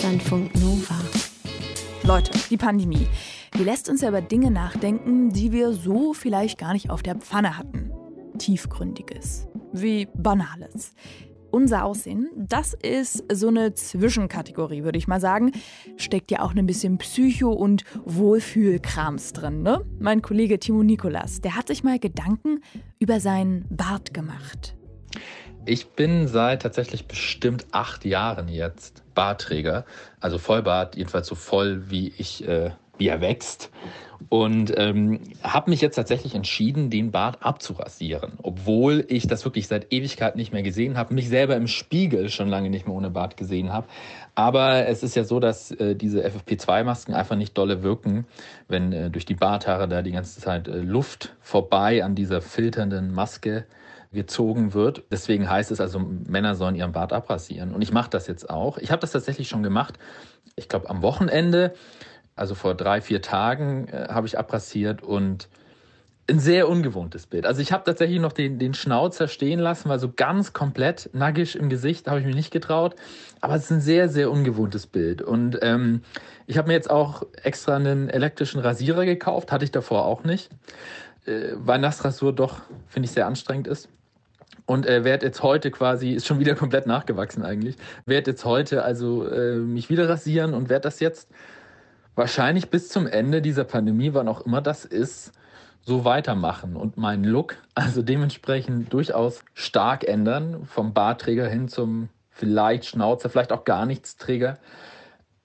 Deutschlandfunk 0.00 0.54
Nova. 0.54 0.98
Leute, 2.04 2.30
die 2.48 2.56
Pandemie. 2.56 3.06
Die 3.58 3.64
lässt 3.64 3.90
uns 3.90 4.00
ja 4.00 4.08
über 4.08 4.22
Dinge 4.22 4.50
nachdenken, 4.50 5.28
die 5.28 5.52
wir 5.52 5.74
so 5.74 6.14
vielleicht 6.14 6.58
gar 6.58 6.72
nicht 6.72 6.88
auf 6.88 7.02
der 7.02 7.16
Pfanne 7.16 7.58
hatten. 7.58 7.92
Tiefgründiges, 8.38 9.46
wie 9.74 10.08
Banales. 10.14 10.94
Unser 11.50 11.84
Aussehen, 11.84 12.30
das 12.34 12.72
ist 12.72 13.24
so 13.30 13.48
eine 13.48 13.74
Zwischenkategorie, 13.74 14.84
würde 14.84 14.96
ich 14.96 15.06
mal 15.06 15.20
sagen. 15.20 15.52
Steckt 15.98 16.30
ja 16.30 16.40
auch 16.40 16.54
ein 16.54 16.64
bisschen 16.64 16.96
Psycho- 16.96 17.52
und 17.52 17.84
Wohlfühlkrams 18.06 19.34
drin, 19.34 19.62
ne? 19.62 19.84
Mein 19.98 20.22
Kollege 20.22 20.58
Timo 20.58 20.82
Nikolas, 20.82 21.42
der 21.42 21.56
hat 21.56 21.68
sich 21.68 21.84
mal 21.84 21.98
Gedanken 21.98 22.62
über 23.00 23.20
seinen 23.20 23.66
Bart 23.68 24.14
gemacht. 24.14 24.78
Ich 25.66 25.90
bin 25.90 26.26
seit 26.26 26.62
tatsächlich 26.62 27.06
bestimmt 27.06 27.66
acht 27.72 28.04
Jahren 28.04 28.48
jetzt 28.48 29.02
Bartträger, 29.14 29.84
also 30.18 30.38
Vollbart, 30.38 30.96
jedenfalls 30.96 31.26
so 31.26 31.34
voll, 31.34 31.90
wie 31.90 32.12
ich, 32.16 32.46
äh, 32.48 32.70
wie 32.96 33.08
er 33.08 33.20
wächst. 33.20 33.70
Und 34.28 34.72
ähm, 34.76 35.20
habe 35.42 35.70
mich 35.70 35.80
jetzt 35.80 35.96
tatsächlich 35.96 36.34
entschieden, 36.34 36.88
den 36.88 37.10
Bart 37.10 37.38
abzurasieren, 37.40 38.34
obwohl 38.42 39.04
ich 39.08 39.26
das 39.26 39.44
wirklich 39.44 39.66
seit 39.66 39.92
Ewigkeit 39.92 40.36
nicht 40.36 40.52
mehr 40.52 40.62
gesehen 40.62 40.96
habe, 40.96 41.14
mich 41.14 41.28
selber 41.28 41.56
im 41.56 41.66
Spiegel 41.66 42.28
schon 42.28 42.48
lange 42.48 42.70
nicht 42.70 42.86
mehr 42.86 42.94
ohne 42.94 43.10
Bart 43.10 43.36
gesehen 43.36 43.72
habe. 43.72 43.86
Aber 44.34 44.86
es 44.86 45.02
ist 45.02 45.16
ja 45.16 45.24
so, 45.24 45.40
dass 45.40 45.72
äh, 45.72 45.94
diese 45.94 46.24
FFP2-Masken 46.24 47.14
einfach 47.14 47.36
nicht 47.36 47.56
dolle 47.56 47.82
wirken, 47.82 48.26
wenn 48.68 48.92
äh, 48.92 49.10
durch 49.10 49.24
die 49.24 49.34
Barthaare 49.34 49.88
da 49.88 50.02
die 50.02 50.12
ganze 50.12 50.40
Zeit 50.40 50.68
äh, 50.68 50.78
Luft 50.78 51.34
vorbei 51.40 52.04
an 52.04 52.14
dieser 52.14 52.40
filternden 52.40 53.12
Maske 53.12 53.66
gezogen 54.12 54.74
wird. 54.74 55.04
Deswegen 55.10 55.48
heißt 55.48 55.70
es 55.70 55.80
also, 55.80 55.98
Männer 55.98 56.54
sollen 56.54 56.74
ihren 56.74 56.92
Bart 56.92 57.12
abrasieren. 57.12 57.74
Und 57.74 57.82
ich 57.82 57.92
mache 57.92 58.10
das 58.10 58.26
jetzt 58.26 58.50
auch. 58.50 58.78
Ich 58.78 58.90
habe 58.90 59.00
das 59.00 59.12
tatsächlich 59.12 59.48
schon 59.48 59.62
gemacht. 59.62 59.98
Ich 60.56 60.68
glaube, 60.68 60.90
am 60.90 61.02
Wochenende, 61.02 61.74
also 62.34 62.54
vor 62.54 62.74
drei, 62.74 63.00
vier 63.00 63.22
Tagen, 63.22 63.88
äh, 63.88 64.08
habe 64.08 64.26
ich 64.26 64.38
abrasiert 64.38 65.02
und 65.02 65.48
ein 66.28 66.38
sehr 66.38 66.68
ungewohntes 66.68 67.26
Bild. 67.26 67.44
Also 67.44 67.60
ich 67.60 67.72
habe 67.72 67.84
tatsächlich 67.84 68.20
noch 68.20 68.32
den, 68.32 68.58
den 68.58 68.74
Schnauzer 68.74 69.28
stehen 69.28 69.58
lassen, 69.58 69.88
weil 69.88 69.98
so 69.98 70.12
ganz 70.14 70.52
komplett 70.52 71.10
nackig 71.12 71.56
im 71.56 71.68
Gesicht 71.68 72.08
habe 72.08 72.20
ich 72.20 72.26
mich 72.26 72.36
nicht 72.36 72.52
getraut. 72.52 72.94
Aber 73.40 73.54
es 73.54 73.64
ist 73.64 73.70
ein 73.70 73.80
sehr, 73.80 74.08
sehr 74.08 74.30
ungewohntes 74.30 74.86
Bild. 74.86 75.22
Und 75.22 75.58
ähm, 75.62 76.02
ich 76.46 76.58
habe 76.58 76.68
mir 76.68 76.74
jetzt 76.74 76.90
auch 76.90 77.24
extra 77.42 77.76
einen 77.76 78.08
elektrischen 78.08 78.60
Rasierer 78.60 79.04
gekauft, 79.04 79.52
hatte 79.52 79.64
ich 79.64 79.72
davor 79.72 80.04
auch 80.04 80.24
nicht, 80.24 80.50
äh, 81.26 81.52
weil 81.54 81.78
Nassrasur 81.80 82.32
doch, 82.32 82.62
finde 82.86 83.06
ich, 83.06 83.12
sehr 83.12 83.26
anstrengend 83.26 83.66
ist. 83.66 83.88
Und 84.70 84.86
äh, 84.86 85.02
werde 85.02 85.26
jetzt 85.26 85.42
heute 85.42 85.72
quasi, 85.72 86.12
ist 86.12 86.28
schon 86.28 86.38
wieder 86.38 86.54
komplett 86.62 86.86
nachgewachsen 86.86 87.42
eigentlich, 87.42 87.74
werde 88.06 88.30
jetzt 88.30 88.44
heute 88.44 88.84
also 88.84 89.26
äh, 89.26 89.56
mich 89.56 89.90
wieder 89.90 90.08
rasieren 90.08 90.54
und 90.54 90.68
werde 90.68 90.82
das 90.82 91.00
jetzt 91.00 91.28
wahrscheinlich 92.14 92.70
bis 92.70 92.88
zum 92.88 93.08
Ende 93.08 93.42
dieser 93.42 93.64
Pandemie, 93.64 94.14
wann 94.14 94.28
auch 94.28 94.42
immer 94.42 94.60
das 94.60 94.84
ist, 94.84 95.32
so 95.80 96.04
weitermachen 96.04 96.76
und 96.76 96.98
meinen 96.98 97.24
Look 97.24 97.56
also 97.74 98.00
dementsprechend 98.00 98.92
durchaus 98.92 99.42
stark 99.54 100.04
ändern, 100.04 100.64
vom 100.66 100.94
Bartträger 100.94 101.48
hin 101.48 101.66
zum 101.66 102.08
vielleicht 102.30 102.84
Schnauzer, 102.86 103.28
vielleicht 103.28 103.50
auch 103.50 103.64
gar 103.64 103.86
nichts 103.86 104.18
Träger, 104.18 104.56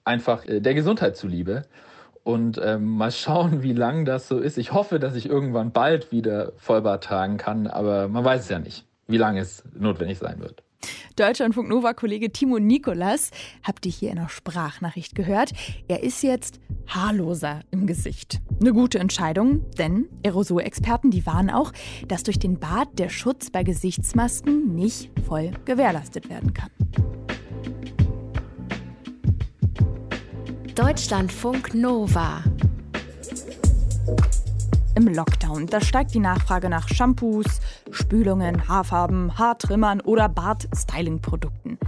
einfach 0.04 0.46
äh, 0.46 0.60
der 0.60 0.74
Gesundheit 0.74 1.16
zuliebe. 1.16 1.64
Und 2.22 2.60
ähm, 2.62 2.96
mal 2.96 3.10
schauen, 3.10 3.64
wie 3.64 3.72
lang 3.72 4.04
das 4.04 4.28
so 4.28 4.38
ist. 4.38 4.56
Ich 4.56 4.72
hoffe, 4.72 5.00
dass 5.00 5.16
ich 5.16 5.28
irgendwann 5.28 5.72
bald 5.72 6.12
wieder 6.12 6.52
Vollbart 6.58 7.02
tragen 7.02 7.38
kann, 7.38 7.66
aber 7.66 8.06
man 8.06 8.24
weiß 8.24 8.42
es 8.42 8.48
ja 8.50 8.60
nicht 8.60 8.86
wie 9.06 9.16
lange 9.16 9.40
es 9.40 9.62
notwendig 9.74 10.18
sein 10.18 10.40
wird. 10.40 10.62
Deutschlandfunk 11.16 11.68
Nova 11.68 11.94
Kollege 11.94 12.30
Timo 12.30 12.58
Nikolas, 12.58 13.30
habt 13.62 13.86
ihr 13.86 13.92
hier 13.92 14.10
in 14.10 14.16
der 14.16 14.28
Sprachnachricht 14.28 15.14
gehört? 15.14 15.52
Er 15.88 16.02
ist 16.02 16.22
jetzt 16.22 16.60
haarloser 16.86 17.60
im 17.70 17.86
Gesicht. 17.86 18.40
Eine 18.60 18.72
gute 18.72 18.98
Entscheidung, 18.98 19.70
denn 19.78 20.08
Aerosol-Experten, 20.24 21.10
die 21.10 21.24
warnen 21.24 21.50
auch, 21.50 21.72
dass 22.06 22.22
durch 22.22 22.38
den 22.38 22.58
Bart 22.58 22.98
der 22.98 23.08
Schutz 23.08 23.50
bei 23.50 23.62
Gesichtsmasken 23.62 24.74
nicht 24.74 25.10
voll 25.26 25.52
gewährleistet 25.64 26.28
werden 26.28 26.52
kann. 26.52 26.70
Deutschlandfunk 30.74 31.74
Nova 31.74 32.44
im 34.94 35.08
Lockdown. 35.08 35.35
Da 35.66 35.80
steigt 35.80 36.14
die 36.14 36.20
Nachfrage 36.20 36.68
nach 36.68 36.88
Shampoos, 36.88 37.60
Spülungen, 37.90 38.68
Haarfarben, 38.68 39.38
Haartrimmern 39.38 40.00
oder 40.00 40.28
Bart-Styling-Produkten. 40.28 41.78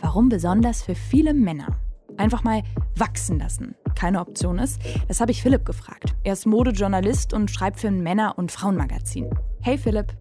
Warum 0.00 0.28
besonders 0.28 0.82
für 0.82 0.94
viele 0.94 1.34
Männer? 1.34 1.68
Einfach 2.16 2.44
mal 2.44 2.62
wachsen 2.96 3.38
lassen 3.38 3.74
keine 3.94 4.20
Option 4.20 4.58
ist? 4.58 4.80
Das 5.08 5.20
habe 5.20 5.30
ich 5.30 5.42
Philipp 5.42 5.64
gefragt. 5.64 6.14
Er 6.24 6.34
ist 6.34 6.46
Modejournalist 6.46 7.32
und 7.32 7.50
schreibt 7.50 7.80
für 7.80 7.88
ein 7.88 8.02
Männer- 8.02 8.36
und 8.36 8.52
Frauenmagazin. 8.52 9.30
Hey 9.62 9.78
Philipp. 9.78 10.12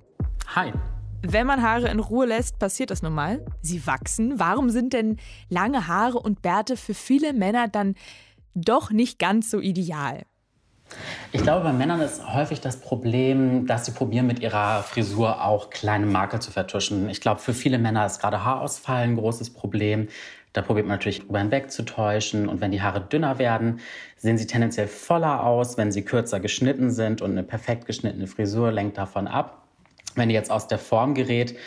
Hi. 0.55 0.71
Wenn 1.21 1.47
man 1.47 1.61
Haare 1.61 1.89
in 1.89 1.99
Ruhe 1.99 2.25
lässt, 2.25 2.59
passiert 2.59 2.91
das 2.91 3.01
nun 3.01 3.13
mal. 3.13 3.45
Sie 3.61 3.85
wachsen. 3.87 4.39
Warum 4.39 4.69
sind 4.69 4.93
denn 4.93 5.17
lange 5.49 5.87
Haare 5.87 6.19
und 6.19 6.41
Bärte 6.41 6.77
für 6.77 6.93
viele 6.93 7.33
Männer 7.33 7.67
dann 7.67 7.95
doch 8.55 8.91
nicht 8.91 9.19
ganz 9.19 9.49
so 9.49 9.59
ideal? 9.59 10.23
Ich 11.31 11.41
glaube, 11.41 11.63
bei 11.63 11.73
Männern 11.73 12.01
ist 12.01 12.21
häufig 12.33 12.61
das 12.61 12.77
Problem, 12.77 13.65
dass 13.65 13.85
sie 13.85 13.91
probieren, 13.91 14.27
mit 14.27 14.39
ihrer 14.39 14.83
Frisur 14.83 15.43
auch 15.43 15.69
kleine 15.69 16.05
Makel 16.05 16.39
zu 16.39 16.51
vertuschen. 16.51 17.09
Ich 17.09 17.21
glaube, 17.21 17.39
für 17.39 17.53
viele 17.53 17.79
Männer 17.79 18.05
ist 18.05 18.19
gerade 18.19 18.43
Haarausfall 18.43 19.03
ein 19.03 19.15
großes 19.15 19.51
Problem. 19.51 20.07
Da 20.53 20.61
probiert 20.61 20.85
man 20.85 20.97
natürlich 20.97 21.23
über 21.23 21.39
hinweg 21.39 21.71
zu 21.71 21.83
täuschen. 21.83 22.47
Und 22.47 22.61
wenn 22.61 22.71
die 22.71 22.81
Haare 22.81 23.01
dünner 23.01 23.39
werden, 23.39 23.79
sehen 24.17 24.37
sie 24.37 24.45
tendenziell 24.45 24.87
voller 24.87 25.43
aus. 25.43 25.77
Wenn 25.77 25.91
sie 25.91 26.03
kürzer 26.03 26.39
geschnitten 26.39 26.91
sind 26.91 27.21
und 27.21 27.31
eine 27.31 27.43
perfekt 27.43 27.87
geschnittene 27.87 28.27
Frisur 28.27 28.71
lenkt 28.71 28.97
davon 28.97 29.27
ab. 29.27 29.63
Wenn 30.15 30.29
die 30.29 30.35
jetzt 30.35 30.51
aus 30.51 30.67
der 30.67 30.77
Form 30.77 31.15
gerät, 31.15 31.57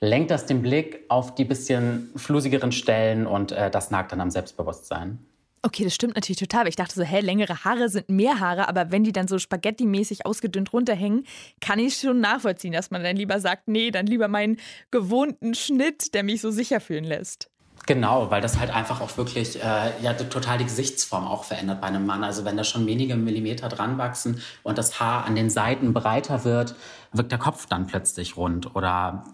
lenkt 0.00 0.30
das 0.30 0.46
den 0.46 0.62
Blick 0.62 1.04
auf 1.08 1.34
die 1.34 1.44
bisschen 1.44 2.10
flusigeren 2.16 2.72
Stellen 2.72 3.26
und 3.26 3.52
äh, 3.52 3.70
das 3.70 3.90
nagt 3.90 4.12
dann 4.12 4.22
am 4.22 4.30
Selbstbewusstsein. 4.30 5.18
Okay, 5.66 5.84
das 5.84 5.94
stimmt 5.94 6.14
natürlich 6.14 6.38
total. 6.38 6.68
Ich 6.68 6.76
dachte 6.76 6.94
so, 6.94 7.02
hä, 7.02 7.20
längere 7.20 7.64
Haare 7.64 7.88
sind 7.88 8.10
mehr 8.10 8.38
Haare, 8.38 8.68
aber 8.68 8.90
wenn 8.90 9.02
die 9.02 9.12
dann 9.12 9.28
so 9.28 9.38
spaghetti-mäßig 9.38 10.26
ausgedünnt 10.26 10.74
runterhängen, 10.74 11.24
kann 11.62 11.78
ich 11.78 11.96
schon 11.96 12.20
nachvollziehen, 12.20 12.74
dass 12.74 12.90
man 12.90 13.02
dann 13.02 13.16
lieber 13.16 13.40
sagt, 13.40 13.66
nee, 13.66 13.90
dann 13.90 14.06
lieber 14.06 14.28
meinen 14.28 14.58
gewohnten 14.90 15.54
Schnitt, 15.54 16.12
der 16.12 16.22
mich 16.22 16.42
so 16.42 16.50
sicher 16.50 16.80
fühlen 16.80 17.04
lässt. 17.04 17.48
Genau, 17.86 18.30
weil 18.30 18.42
das 18.42 18.58
halt 18.58 18.74
einfach 18.74 19.00
auch 19.00 19.16
wirklich 19.16 19.56
äh, 19.56 20.02
ja, 20.02 20.12
total 20.12 20.58
die 20.58 20.64
Gesichtsform 20.64 21.26
auch 21.26 21.44
verändert 21.44 21.80
bei 21.80 21.86
einem 21.86 22.04
Mann. 22.04 22.24
Also 22.24 22.44
wenn 22.44 22.58
da 22.58 22.64
schon 22.64 22.86
wenige 22.86 23.16
Millimeter 23.16 23.70
dran 23.70 23.96
wachsen 23.96 24.42
und 24.64 24.76
das 24.76 25.00
Haar 25.00 25.24
an 25.24 25.34
den 25.34 25.48
Seiten 25.48 25.94
breiter 25.94 26.44
wird, 26.44 26.74
wirkt 27.12 27.32
der 27.32 27.38
Kopf 27.38 27.64
dann 27.64 27.86
plötzlich 27.86 28.36
rund 28.36 28.76
oder 28.76 29.24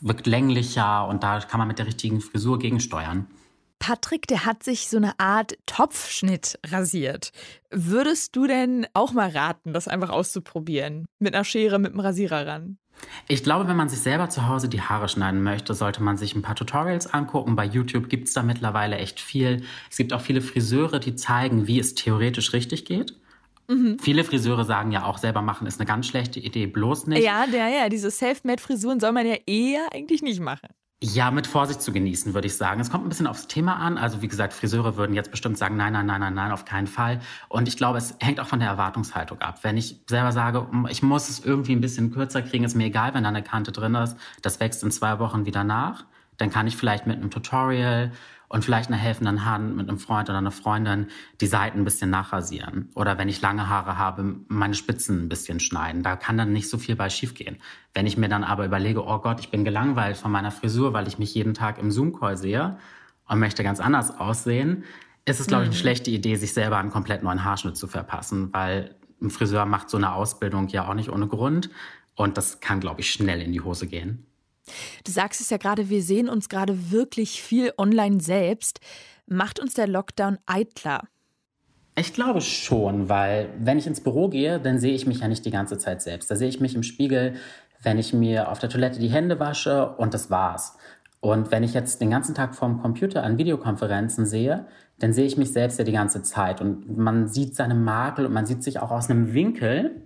wirkt 0.00 0.26
länglicher 0.26 1.06
und 1.06 1.22
da 1.22 1.38
kann 1.38 1.58
man 1.58 1.68
mit 1.68 1.78
der 1.78 1.86
richtigen 1.86 2.20
Frisur 2.20 2.58
gegensteuern. 2.58 3.28
Patrick, 3.78 4.26
der 4.26 4.44
hat 4.44 4.62
sich 4.62 4.88
so 4.88 4.96
eine 4.96 5.18
Art 5.18 5.56
Topfschnitt 5.66 6.58
rasiert. 6.66 7.30
Würdest 7.70 8.34
du 8.34 8.46
denn 8.46 8.86
auch 8.94 9.12
mal 9.12 9.30
raten, 9.30 9.72
das 9.72 9.88
einfach 9.88 10.10
auszuprobieren? 10.10 11.06
Mit 11.18 11.34
einer 11.34 11.44
Schere, 11.44 11.78
mit 11.78 11.92
einem 11.92 12.00
Rasierer 12.00 12.46
ran? 12.46 12.78
Ich 13.28 13.42
glaube, 13.42 13.68
wenn 13.68 13.76
man 13.76 13.88
sich 13.88 14.00
selber 14.00 14.28
zu 14.28 14.48
Hause 14.48 14.68
die 14.68 14.80
Haare 14.80 15.08
schneiden 15.08 15.42
möchte, 15.42 15.74
sollte 15.74 16.02
man 16.02 16.16
sich 16.16 16.34
ein 16.34 16.42
paar 16.42 16.54
Tutorials 16.54 17.06
angucken. 17.06 17.56
Bei 17.56 17.64
YouTube 17.64 18.08
gibt 18.08 18.28
es 18.28 18.34
da 18.34 18.42
mittlerweile 18.42 18.96
echt 18.96 19.20
viel. 19.20 19.64
Es 19.90 19.96
gibt 19.96 20.12
auch 20.12 20.20
viele 20.20 20.40
Friseure, 20.40 20.98
die 20.98 21.14
zeigen, 21.14 21.66
wie 21.66 21.78
es 21.78 21.94
theoretisch 21.94 22.52
richtig 22.52 22.84
geht. 22.84 23.14
Mhm. 23.68 23.98
Viele 23.98 24.24
Friseure 24.24 24.64
sagen 24.64 24.92
ja 24.92 25.04
auch, 25.04 25.18
selber 25.18 25.42
machen 25.42 25.66
ist 25.66 25.80
eine 25.80 25.86
ganz 25.86 26.06
schlechte 26.06 26.40
Idee, 26.40 26.66
bloß 26.66 27.08
nicht. 27.08 27.24
Ja, 27.24 27.46
der, 27.46 27.68
ja, 27.68 27.88
diese 27.88 28.10
Selfmade-Frisuren 28.10 29.00
soll 29.00 29.12
man 29.12 29.26
ja 29.26 29.36
eher 29.46 29.88
eigentlich 29.92 30.22
nicht 30.22 30.40
machen. 30.40 30.68
Ja, 31.02 31.30
mit 31.30 31.46
Vorsicht 31.46 31.82
zu 31.82 31.92
genießen, 31.92 32.32
würde 32.32 32.46
ich 32.46 32.56
sagen. 32.56 32.80
Es 32.80 32.90
kommt 32.90 33.04
ein 33.04 33.10
bisschen 33.10 33.26
aufs 33.26 33.46
Thema 33.46 33.76
an. 33.76 33.98
Also 33.98 34.22
wie 34.22 34.28
gesagt, 34.28 34.54
Friseure 34.54 34.96
würden 34.96 35.14
jetzt 35.14 35.30
bestimmt 35.30 35.58
sagen, 35.58 35.76
nein, 35.76 35.92
nein, 35.92 36.06
nein, 36.06 36.20
nein, 36.20 36.32
nein, 36.32 36.52
auf 36.52 36.64
keinen 36.64 36.86
Fall. 36.86 37.20
Und 37.50 37.68
ich 37.68 37.76
glaube, 37.76 37.98
es 37.98 38.14
hängt 38.18 38.40
auch 38.40 38.46
von 38.46 38.60
der 38.60 38.68
Erwartungshaltung 38.70 39.42
ab. 39.42 39.58
Wenn 39.60 39.76
ich 39.76 40.00
selber 40.08 40.32
sage, 40.32 40.66
ich 40.88 41.02
muss 41.02 41.28
es 41.28 41.44
irgendwie 41.44 41.72
ein 41.72 41.82
bisschen 41.82 42.12
kürzer 42.12 42.40
kriegen, 42.40 42.64
ist 42.64 42.76
mir 42.76 42.86
egal, 42.86 43.12
wenn 43.12 43.24
da 43.24 43.28
eine 43.28 43.42
Kante 43.42 43.72
drin 43.72 43.94
ist, 43.94 44.16
das 44.40 44.58
wächst 44.58 44.82
in 44.82 44.90
zwei 44.90 45.18
Wochen 45.18 45.44
wieder 45.44 45.64
nach, 45.64 46.06
dann 46.38 46.50
kann 46.50 46.66
ich 46.66 46.78
vielleicht 46.78 47.06
mit 47.06 47.16
einem 47.16 47.30
Tutorial 47.30 48.12
und 48.48 48.64
vielleicht 48.64 48.88
einer 48.88 48.96
helfenden 48.96 49.44
Hand 49.44 49.76
mit 49.76 49.88
einem 49.88 49.98
Freund 49.98 50.28
oder 50.28 50.38
einer 50.38 50.50
Freundin 50.50 51.08
die 51.40 51.46
Seiten 51.46 51.80
ein 51.80 51.84
bisschen 51.84 52.10
nachrasieren. 52.10 52.90
Oder 52.94 53.18
wenn 53.18 53.28
ich 53.28 53.40
lange 53.40 53.68
Haare 53.68 53.98
habe, 53.98 54.36
meine 54.48 54.74
Spitzen 54.74 55.24
ein 55.24 55.28
bisschen 55.28 55.60
schneiden. 55.60 56.02
Da 56.02 56.16
kann 56.16 56.38
dann 56.38 56.52
nicht 56.52 56.68
so 56.68 56.78
viel 56.78 56.96
bei 56.96 57.10
schiefgehen. 57.10 57.56
Wenn 57.94 58.06
ich 58.06 58.16
mir 58.16 58.28
dann 58.28 58.44
aber 58.44 58.64
überlege, 58.64 59.04
oh 59.04 59.18
Gott, 59.18 59.40
ich 59.40 59.50
bin 59.50 59.64
gelangweilt 59.64 60.16
von 60.16 60.30
meiner 60.30 60.50
Frisur, 60.50 60.92
weil 60.92 61.08
ich 61.08 61.18
mich 61.18 61.34
jeden 61.34 61.54
Tag 61.54 61.78
im 61.78 61.90
Zoom-Call 61.90 62.36
sehe 62.36 62.78
und 63.28 63.38
möchte 63.38 63.64
ganz 63.64 63.80
anders 63.80 64.18
aussehen, 64.18 64.84
ist 65.24 65.40
es, 65.40 65.48
glaube 65.48 65.64
ich, 65.64 65.70
eine 65.70 65.76
mhm. 65.76 65.80
schlechte 65.80 66.10
Idee, 66.10 66.36
sich 66.36 66.52
selber 66.52 66.78
einen 66.78 66.90
komplett 66.90 67.22
neuen 67.22 67.44
Haarschnitt 67.44 67.76
zu 67.76 67.88
verpassen, 67.88 68.52
weil 68.52 68.94
ein 69.20 69.30
Friseur 69.30 69.66
macht 69.66 69.90
so 69.90 69.96
eine 69.96 70.12
Ausbildung 70.12 70.68
ja 70.68 70.88
auch 70.88 70.94
nicht 70.94 71.10
ohne 71.10 71.26
Grund. 71.26 71.70
Und 72.14 72.38
das 72.38 72.60
kann, 72.60 72.80
glaube 72.80 73.00
ich, 73.00 73.10
schnell 73.10 73.42
in 73.42 73.52
die 73.52 73.60
Hose 73.60 73.86
gehen. 73.86 74.26
Du 75.04 75.12
sagst 75.12 75.40
es 75.40 75.50
ja 75.50 75.56
gerade, 75.56 75.88
wir 75.88 76.02
sehen 76.02 76.28
uns 76.28 76.48
gerade 76.48 76.90
wirklich 76.90 77.42
viel 77.42 77.72
online 77.78 78.20
selbst. 78.20 78.80
Macht 79.26 79.60
uns 79.60 79.74
der 79.74 79.88
Lockdown 79.88 80.38
eitler? 80.46 81.02
Ich 81.98 82.12
glaube 82.12 82.42
schon, 82.42 83.08
weil 83.08 83.48
wenn 83.58 83.78
ich 83.78 83.86
ins 83.86 84.02
Büro 84.02 84.28
gehe, 84.28 84.60
dann 84.60 84.78
sehe 84.78 84.94
ich 84.94 85.06
mich 85.06 85.20
ja 85.20 85.28
nicht 85.28 85.46
die 85.46 85.50
ganze 85.50 85.78
Zeit 85.78 86.02
selbst. 86.02 86.30
Da 86.30 86.36
sehe 86.36 86.48
ich 86.48 86.60
mich 86.60 86.74
im 86.74 86.82
Spiegel, 86.82 87.34
wenn 87.82 87.98
ich 87.98 88.12
mir 88.12 88.50
auf 88.50 88.58
der 88.58 88.68
Toilette 88.68 89.00
die 89.00 89.08
Hände 89.08 89.40
wasche 89.40 89.96
und 89.96 90.12
das 90.12 90.30
war's. 90.30 90.76
Und 91.20 91.50
wenn 91.50 91.62
ich 91.62 91.72
jetzt 91.72 92.00
den 92.00 92.10
ganzen 92.10 92.34
Tag 92.34 92.54
vorm 92.54 92.82
Computer 92.82 93.22
an 93.22 93.38
Videokonferenzen 93.38 94.26
sehe, 94.26 94.66
dann 94.98 95.12
sehe 95.12 95.24
ich 95.24 95.36
mich 95.36 95.52
selbst 95.52 95.78
ja 95.78 95.84
die 95.84 95.92
ganze 95.92 96.22
Zeit 96.22 96.60
und 96.60 96.96
man 96.96 97.28
sieht 97.28 97.54
seine 97.54 97.74
Makel 97.74 98.26
und 98.26 98.32
man 98.32 98.46
sieht 98.46 98.62
sich 98.62 98.80
auch 98.80 98.90
aus 98.90 99.10
einem 99.10 99.32
Winkel, 99.34 100.05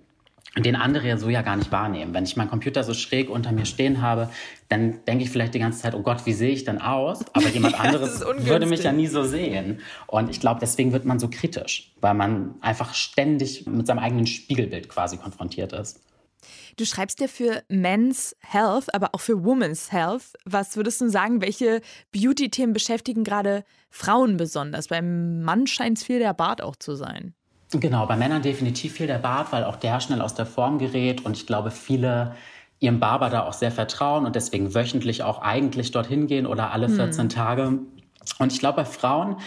den 0.57 0.75
andere 0.75 1.07
ja 1.07 1.17
so 1.17 1.29
ja 1.29 1.41
gar 1.41 1.55
nicht 1.55 1.71
wahrnehmen. 1.71 2.13
Wenn 2.13 2.25
ich 2.25 2.35
meinen 2.35 2.49
Computer 2.49 2.83
so 2.83 2.93
schräg 2.93 3.29
unter 3.29 3.53
mir 3.53 3.65
stehen 3.65 4.01
habe, 4.01 4.29
dann 4.67 5.03
denke 5.05 5.23
ich 5.23 5.29
vielleicht 5.29 5.53
die 5.53 5.59
ganze 5.59 5.81
Zeit, 5.81 5.95
oh 5.95 6.01
Gott, 6.01 6.25
wie 6.25 6.33
sehe 6.33 6.51
ich 6.51 6.65
denn 6.65 6.81
aus? 6.81 7.23
Aber 7.33 7.47
jemand 7.53 7.79
anderes 7.79 8.21
würde 8.21 8.65
mich 8.65 8.83
ja 8.83 8.91
nie 8.91 9.07
so 9.07 9.23
sehen. 9.23 9.79
Und 10.07 10.29
ich 10.29 10.41
glaube, 10.41 10.59
deswegen 10.59 10.91
wird 10.91 11.05
man 11.05 11.19
so 11.19 11.29
kritisch, 11.29 11.93
weil 12.01 12.13
man 12.13 12.55
einfach 12.59 12.93
ständig 12.93 13.65
mit 13.65 13.87
seinem 13.87 13.99
eigenen 13.99 14.27
Spiegelbild 14.27 14.89
quasi 14.89 15.17
konfrontiert 15.17 15.71
ist. 15.71 16.01
Du 16.77 16.85
schreibst 16.85 17.19
ja 17.19 17.27
für 17.27 17.63
Men's 17.69 18.35
Health, 18.39 18.93
aber 18.93 19.09
auch 19.13 19.21
für 19.21 19.43
Women's 19.43 19.91
Health. 19.91 20.33
Was 20.45 20.75
würdest 20.75 20.99
du 21.01 21.09
sagen, 21.09 21.41
welche 21.41 21.81
Beauty-Themen 22.11 22.73
beschäftigen 22.73 23.23
gerade 23.23 23.63
Frauen 23.89 24.37
besonders? 24.37 24.87
Beim 24.87 25.43
Mann 25.43 25.67
scheint 25.67 25.97
es 25.97 26.03
viel 26.03 26.19
der 26.19 26.33
Bart 26.33 26.61
auch 26.61 26.75
zu 26.75 26.95
sein. 26.95 27.35
Genau, 27.73 28.05
bei 28.05 28.17
Männern 28.17 28.41
definitiv 28.41 28.93
viel 28.93 29.07
der 29.07 29.19
Bart, 29.19 29.51
weil 29.51 29.63
auch 29.63 29.77
der 29.77 29.99
schnell 30.01 30.21
aus 30.21 30.33
der 30.33 30.45
Form 30.45 30.77
gerät 30.77 31.25
und 31.25 31.37
ich 31.37 31.47
glaube, 31.47 31.71
viele 31.71 32.35
ihrem 32.79 32.99
Barber 32.99 33.29
da 33.29 33.45
auch 33.45 33.53
sehr 33.53 33.71
vertrauen 33.71 34.25
und 34.25 34.35
deswegen 34.35 34.73
wöchentlich 34.73 35.23
auch 35.23 35.41
eigentlich 35.41 35.91
dorthin 35.91 36.27
gehen 36.27 36.45
oder 36.45 36.71
alle 36.71 36.89
14 36.89 37.23
hm. 37.23 37.29
Tage. 37.29 37.79
Und 38.39 38.51
ich 38.51 38.59
glaube, 38.59 38.77
bei 38.77 38.85
Frauen 38.85 39.37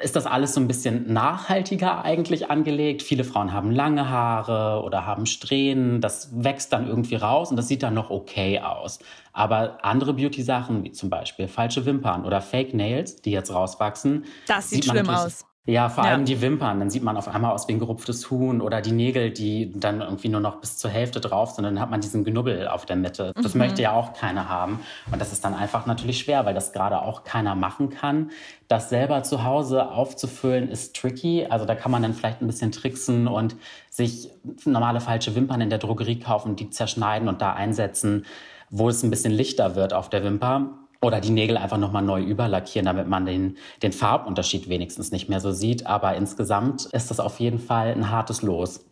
ist 0.00 0.16
das 0.16 0.24
alles 0.24 0.54
so 0.54 0.60
ein 0.60 0.68
bisschen 0.68 1.12
nachhaltiger 1.12 2.04
eigentlich 2.04 2.50
angelegt. 2.50 3.02
Viele 3.02 3.24
Frauen 3.24 3.52
haben 3.52 3.70
lange 3.70 4.08
Haare 4.08 4.82
oder 4.82 5.04
haben 5.04 5.26
Strähnen. 5.26 6.00
Das 6.00 6.30
wächst 6.32 6.72
dann 6.72 6.86
irgendwie 6.86 7.16
raus 7.16 7.50
und 7.50 7.56
das 7.56 7.68
sieht 7.68 7.82
dann 7.82 7.92
noch 7.92 8.08
okay 8.08 8.60
aus. 8.60 9.00
Aber 9.32 9.84
andere 9.84 10.14
Beauty-Sachen, 10.14 10.84
wie 10.84 10.92
zum 10.92 11.10
Beispiel 11.10 11.48
falsche 11.48 11.84
Wimpern 11.84 12.24
oder 12.24 12.40
Fake 12.40 12.72
Nails, 12.72 13.16
die 13.16 13.32
jetzt 13.32 13.52
rauswachsen, 13.52 14.24
das 14.46 14.70
sieht 14.70 14.86
schlimm 14.86 15.10
aus. 15.10 15.44
Ja, 15.66 15.88
vor 15.88 16.04
allem 16.04 16.26
die 16.26 16.42
Wimpern. 16.42 16.78
Dann 16.78 16.90
sieht 16.90 17.02
man 17.02 17.16
auf 17.16 17.26
einmal 17.26 17.52
aus 17.52 17.68
wie 17.68 17.72
ein 17.72 17.78
gerupftes 17.78 18.30
Huhn 18.30 18.60
oder 18.60 18.82
die 18.82 18.92
Nägel, 18.92 19.30
die 19.30 19.72
dann 19.74 20.02
irgendwie 20.02 20.28
nur 20.28 20.42
noch 20.42 20.56
bis 20.56 20.76
zur 20.76 20.90
Hälfte 20.90 21.22
drauf 21.22 21.52
sind. 21.52 21.64
Dann 21.64 21.80
hat 21.80 21.90
man 21.90 22.02
diesen 22.02 22.22
Knubbel 22.22 22.68
auf 22.68 22.84
der 22.84 22.96
Mitte. 22.96 23.32
Das 23.34 23.54
mhm. 23.54 23.60
möchte 23.60 23.80
ja 23.80 23.92
auch 23.92 24.12
keiner 24.12 24.50
haben. 24.50 24.80
Und 25.10 25.22
das 25.22 25.32
ist 25.32 25.42
dann 25.42 25.54
einfach 25.54 25.86
natürlich 25.86 26.18
schwer, 26.18 26.44
weil 26.44 26.52
das 26.52 26.74
gerade 26.74 27.00
auch 27.00 27.24
keiner 27.24 27.54
machen 27.54 27.88
kann. 27.88 28.30
Das 28.68 28.90
selber 28.90 29.22
zu 29.22 29.42
Hause 29.42 29.90
aufzufüllen 29.90 30.68
ist 30.68 30.96
tricky. 30.96 31.46
Also 31.48 31.64
da 31.64 31.74
kann 31.74 31.90
man 31.90 32.02
dann 32.02 32.12
vielleicht 32.12 32.42
ein 32.42 32.46
bisschen 32.46 32.70
tricksen 32.70 33.26
und 33.26 33.56
sich 33.88 34.28
normale 34.66 35.00
falsche 35.00 35.34
Wimpern 35.34 35.62
in 35.62 35.70
der 35.70 35.78
Drogerie 35.78 36.18
kaufen, 36.18 36.56
die 36.56 36.68
zerschneiden 36.68 37.26
und 37.26 37.40
da 37.40 37.54
einsetzen, 37.54 38.26
wo 38.68 38.90
es 38.90 39.02
ein 39.02 39.08
bisschen 39.08 39.32
lichter 39.32 39.76
wird 39.76 39.94
auf 39.94 40.10
der 40.10 40.24
Wimper. 40.24 40.83
Oder 41.04 41.20
die 41.20 41.32
Nägel 41.32 41.58
einfach 41.58 41.76
nochmal 41.76 42.02
neu 42.02 42.22
überlackieren, 42.22 42.86
damit 42.86 43.08
man 43.08 43.26
den, 43.26 43.58
den 43.82 43.92
Farbunterschied 43.92 44.70
wenigstens 44.70 45.12
nicht 45.12 45.28
mehr 45.28 45.38
so 45.38 45.52
sieht. 45.52 45.86
Aber 45.86 46.16
insgesamt 46.16 46.86
ist 46.86 47.10
das 47.10 47.20
auf 47.20 47.40
jeden 47.40 47.58
Fall 47.58 47.88
ein 47.92 48.10
hartes 48.10 48.40
Los. 48.40 48.86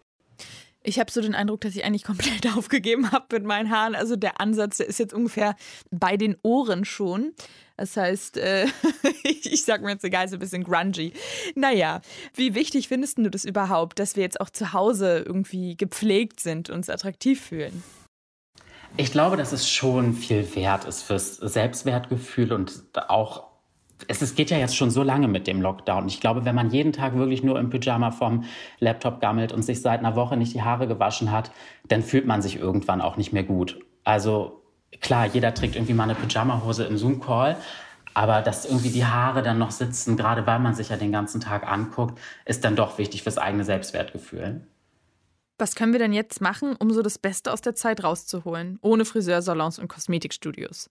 Ich 0.82 1.00
habe 1.00 1.10
so 1.10 1.22
den 1.22 1.34
Eindruck, 1.34 1.62
dass 1.62 1.74
ich 1.74 1.86
eigentlich 1.86 2.04
komplett 2.04 2.46
aufgegeben 2.56 3.12
habe 3.12 3.24
mit 3.32 3.44
meinen 3.44 3.70
Haaren. 3.70 3.94
Also 3.94 4.16
der 4.16 4.42
Ansatz, 4.42 4.76
der 4.76 4.88
ist 4.88 4.98
jetzt 4.98 5.14
ungefähr 5.14 5.56
bei 5.90 6.18
den 6.18 6.36
Ohren 6.42 6.84
schon. 6.84 7.32
Das 7.78 7.96
heißt, 7.96 8.36
äh, 8.36 8.66
ich 9.22 9.64
sag 9.64 9.80
mir 9.80 9.92
jetzt 9.92 10.04
egal, 10.04 10.28
so 10.28 10.36
ein 10.36 10.40
bisschen 10.40 10.64
grungy. 10.64 11.14
Naja, 11.54 12.02
wie 12.34 12.54
wichtig 12.54 12.88
findest 12.88 13.16
du 13.16 13.30
das 13.30 13.46
überhaupt, 13.46 13.98
dass 13.98 14.16
wir 14.16 14.22
jetzt 14.22 14.38
auch 14.38 14.50
zu 14.50 14.74
Hause 14.74 15.24
irgendwie 15.26 15.78
gepflegt 15.78 16.40
sind, 16.40 16.68
uns 16.68 16.90
attraktiv 16.90 17.40
fühlen? 17.40 17.82
Ich 18.96 19.10
glaube, 19.10 19.36
dass 19.36 19.52
es 19.52 19.70
schon 19.70 20.12
viel 20.12 20.54
wert 20.54 20.84
ist 20.84 21.02
fürs 21.02 21.36
Selbstwertgefühl 21.36 22.52
und 22.52 22.82
auch 23.08 23.52
es, 24.08 24.20
es 24.20 24.34
geht 24.34 24.50
ja 24.50 24.58
jetzt 24.58 24.76
schon 24.76 24.90
so 24.90 25.02
lange 25.02 25.28
mit 25.28 25.46
dem 25.46 25.62
Lockdown. 25.62 26.08
Ich 26.08 26.20
glaube, 26.20 26.44
wenn 26.44 26.54
man 26.54 26.70
jeden 26.70 26.92
Tag 26.92 27.16
wirklich 27.16 27.42
nur 27.42 27.58
im 27.58 27.70
Pyjama 27.70 28.10
vom 28.10 28.44
Laptop 28.80 29.20
gammelt 29.20 29.52
und 29.52 29.62
sich 29.62 29.80
seit 29.80 30.00
einer 30.00 30.16
Woche 30.16 30.36
nicht 30.36 30.54
die 30.54 30.62
Haare 30.62 30.88
gewaschen 30.88 31.30
hat, 31.30 31.52
dann 31.88 32.02
fühlt 32.02 32.26
man 32.26 32.42
sich 32.42 32.56
irgendwann 32.56 33.00
auch 33.00 33.16
nicht 33.16 33.32
mehr 33.32 33.44
gut. 33.44 33.78
Also 34.04 34.62
klar, 35.00 35.26
jeder 35.26 35.54
trägt 35.54 35.76
irgendwie 35.76 35.94
mal 35.94 36.04
eine 36.04 36.14
Pyjamahose 36.14 36.84
im 36.84 36.96
Zoom-Call, 36.96 37.56
aber 38.14 38.42
dass 38.42 38.64
irgendwie 38.64 38.90
die 38.90 39.06
Haare 39.06 39.42
dann 39.42 39.58
noch 39.58 39.70
sitzen, 39.70 40.16
gerade 40.16 40.46
weil 40.46 40.58
man 40.58 40.74
sich 40.74 40.90
ja 40.90 40.96
den 40.96 41.12
ganzen 41.12 41.40
Tag 41.40 41.70
anguckt, 41.70 42.20
ist 42.44 42.64
dann 42.64 42.76
doch 42.76 42.98
wichtig 42.98 43.22
fürs 43.22 43.38
eigene 43.38 43.64
Selbstwertgefühl. 43.64 44.66
Was 45.62 45.76
können 45.76 45.92
wir 45.92 46.00
denn 46.00 46.12
jetzt 46.12 46.40
machen, 46.40 46.74
um 46.74 46.90
so 46.90 47.02
das 47.02 47.20
Beste 47.20 47.52
aus 47.52 47.60
der 47.60 47.76
Zeit 47.76 48.02
rauszuholen, 48.02 48.80
ohne 48.82 49.04
Friseursalons 49.04 49.78
und 49.78 49.86
Kosmetikstudios? 49.86 50.90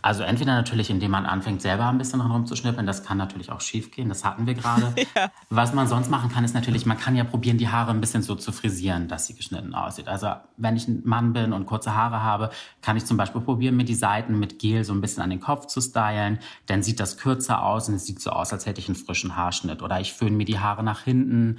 Also 0.00 0.22
entweder 0.22 0.54
natürlich, 0.54 0.90
indem 0.90 1.10
man 1.10 1.26
anfängt, 1.26 1.60
selber 1.60 1.88
ein 1.88 1.98
bisschen 1.98 2.20
dran 2.20 2.30
rumzuschnippeln. 2.30 2.86
Das 2.86 3.02
kann 3.02 3.18
natürlich 3.18 3.50
auch 3.50 3.60
schief 3.60 3.90
gehen. 3.90 4.08
Das 4.08 4.24
hatten 4.24 4.46
wir 4.46 4.54
gerade. 4.54 4.94
ja. 5.16 5.32
Was 5.48 5.74
man 5.74 5.88
sonst 5.88 6.08
machen 6.08 6.30
kann, 6.30 6.44
ist 6.44 6.54
natürlich, 6.54 6.86
man 6.86 6.98
kann 6.98 7.16
ja 7.16 7.24
probieren, 7.24 7.58
die 7.58 7.66
Haare 7.66 7.90
ein 7.90 8.00
bisschen 8.00 8.22
so 8.22 8.36
zu 8.36 8.52
frisieren, 8.52 9.08
dass 9.08 9.26
sie 9.26 9.34
geschnitten 9.34 9.74
aussieht. 9.74 10.06
Also 10.06 10.34
wenn 10.56 10.76
ich 10.76 10.86
ein 10.86 11.02
Mann 11.04 11.32
bin 11.32 11.52
und 11.52 11.66
kurze 11.66 11.96
Haare 11.96 12.22
habe, 12.22 12.50
kann 12.82 12.96
ich 12.96 13.06
zum 13.06 13.16
Beispiel 13.16 13.40
probieren, 13.40 13.76
mir 13.76 13.82
die 13.82 13.96
Seiten 13.96 14.38
mit 14.38 14.60
Gel 14.60 14.84
so 14.84 14.92
ein 14.92 15.00
bisschen 15.00 15.24
an 15.24 15.30
den 15.30 15.40
Kopf 15.40 15.66
zu 15.66 15.80
stylen. 15.80 16.38
Dann 16.66 16.84
sieht 16.84 17.00
das 17.00 17.16
kürzer 17.16 17.64
aus 17.64 17.88
und 17.88 17.96
es 17.96 18.06
sieht 18.06 18.20
so 18.20 18.30
aus, 18.30 18.52
als 18.52 18.66
hätte 18.66 18.80
ich 18.80 18.86
einen 18.86 18.94
frischen 18.94 19.34
Haarschnitt. 19.34 19.82
Oder 19.82 20.00
ich 20.00 20.12
föhne 20.12 20.36
mir 20.36 20.44
die 20.44 20.60
Haare 20.60 20.84
nach 20.84 21.02
hinten 21.02 21.58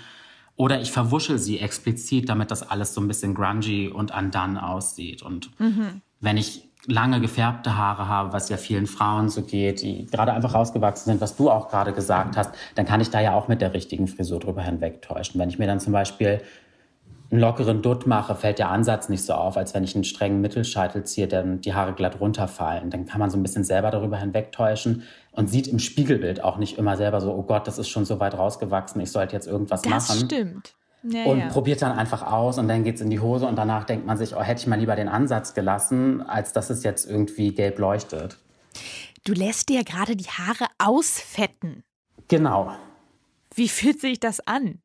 oder 0.62 0.80
ich 0.80 0.92
verwuschel 0.92 1.40
sie 1.40 1.58
explizit, 1.58 2.30
damit 2.30 2.52
das 2.52 2.62
alles 2.62 2.94
so 2.94 3.02
ein 3.02 3.08
bisschen 3.08 3.34
grungy 3.34 3.88
und 3.88 4.16
undone 4.16 4.64
aussieht. 4.64 5.24
Und 5.24 5.50
mhm. 5.60 6.02
wenn 6.20 6.38
ich 6.38 6.70
lange 6.86 7.20
gefärbte 7.20 7.78
Haare 7.78 8.08
habe, 8.08 8.32
was 8.32 8.48
ja 8.50 8.58
vielen 8.58 8.86
Frauen 8.86 9.30
so 9.30 9.42
geht, 9.42 9.82
die 9.82 10.06
gerade 10.06 10.34
einfach 10.34 10.54
rausgewachsen 10.54 11.14
sind, 11.14 11.20
was 11.20 11.36
du 11.36 11.50
auch 11.50 11.68
gerade 11.70 11.94
gesagt 11.94 12.38
hast, 12.38 12.52
dann 12.76 12.86
kann 12.86 13.02
ich 13.02 13.10
da 13.10 13.20
ja 13.20 13.34
auch 13.34 13.48
mit 13.48 13.60
der 13.60 13.74
richtigen 13.74 14.08
Frisur 14.08 14.40
drüber 14.40 14.62
hinwegtäuschen. 14.62 15.42
Wenn 15.42 15.50
ich 15.50 15.58
mir 15.58 15.66
dann 15.66 15.80
zum 15.80 15.94
Beispiel 15.94 16.44
einen 17.32 17.42
lockeren 17.42 17.82
Dutt 17.82 18.06
mache, 18.06 18.36
fällt 18.36 18.60
der 18.60 18.70
Ansatz 18.70 19.10
nicht 19.10 19.24
so 19.26 19.34
auf, 19.34 19.58
als 19.58 19.74
wenn 19.74 19.84
ich 19.84 19.96
einen 19.96 20.04
strengen 20.04 20.42
Mittelscheitel 20.42 21.04
ziehe, 21.06 21.28
dann 21.28 21.62
die 21.62 21.74
Haare 21.74 21.94
glatt 21.94 22.20
runterfallen. 22.20 22.92
Dann 22.92 23.08
kann 23.08 23.20
man 23.20 23.32
so 23.32 23.38
ein 23.38 23.42
bisschen 23.42 23.64
selber 23.64 23.90
darüber 23.90 24.18
hinwegtäuschen 24.18 25.02
und 25.32 25.50
sieht 25.50 25.68
im 25.68 25.80
Spiegelbild 25.80 26.44
auch 26.44 26.58
nicht 26.58 26.78
immer 26.78 26.98
selber 26.98 27.22
so, 27.22 27.34
oh 27.34 27.44
Gott, 27.44 27.68
das 27.68 27.78
ist 27.78 27.90
schon 27.90 28.06
so 28.06 28.20
weit 28.20 28.38
rausgewachsen, 28.38 29.02
ich 29.02 29.12
sollte 29.12 29.36
jetzt 29.36 29.48
irgendwas 29.48 29.82
das 29.82 29.92
machen. 29.92 30.06
Das 30.08 30.20
stimmt. 30.20 30.76
Ja, 31.04 31.24
und 31.26 31.40
ja. 31.40 31.48
probiert 31.48 31.82
dann 31.82 31.98
einfach 31.98 32.22
aus 32.22 32.60
und 32.60 32.68
dann 32.68 32.84
geht 32.84 32.96
es 32.96 33.02
in 33.02 33.10
die 33.10 33.20
Hose 33.20 33.48
und 33.48 33.56
danach 33.56 33.86
denkt 33.86 34.06
man 34.06 34.18
sich, 34.18 34.36
oh, 34.36 34.42
hätte 34.42 34.62
ich 34.62 34.68
mal 34.68 34.80
lieber 34.80 34.96
den 34.96 35.10
Ansatz 35.10 35.56
gelassen, 35.56 36.22
als 36.22 36.54
dass 36.54 36.70
es 36.70 36.84
jetzt 36.84 37.10
irgendwie 37.10 37.56
gelb 37.56 37.80
leuchtet. 37.80 38.38
Du 39.24 39.34
lässt 39.34 39.70
dir 39.70 39.84
gerade 39.84 40.16
die 40.16 40.26
Haare 40.26 40.66
ausfetten. 40.78 41.84
Genau. 42.28 42.72
Wie 43.56 43.68
fühlt 43.68 44.00
sich 44.00 44.20
das 44.20 44.46
an? 44.48 44.80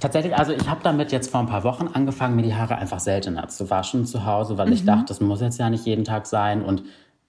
Tatsächlich, 0.00 0.34
also 0.34 0.52
ich 0.52 0.68
habe 0.68 0.80
damit 0.82 1.12
jetzt 1.12 1.30
vor 1.30 1.40
ein 1.40 1.46
paar 1.46 1.64
Wochen 1.64 1.88
angefangen, 1.88 2.36
mir 2.36 2.42
die 2.42 2.54
Haare 2.54 2.76
einfach 2.76 3.00
seltener 3.00 3.48
zu 3.48 3.68
waschen 3.68 4.06
zu 4.06 4.24
Hause, 4.24 4.56
weil 4.56 4.68
mhm. 4.68 4.72
ich 4.72 4.84
dachte, 4.86 5.06
das 5.08 5.20
muss 5.20 5.42
jetzt 5.42 5.58
ja 5.58 5.68
nicht 5.68 5.84
jeden 5.84 6.04
Tag 6.04 6.26
sein 6.26 6.62
und 6.64 6.84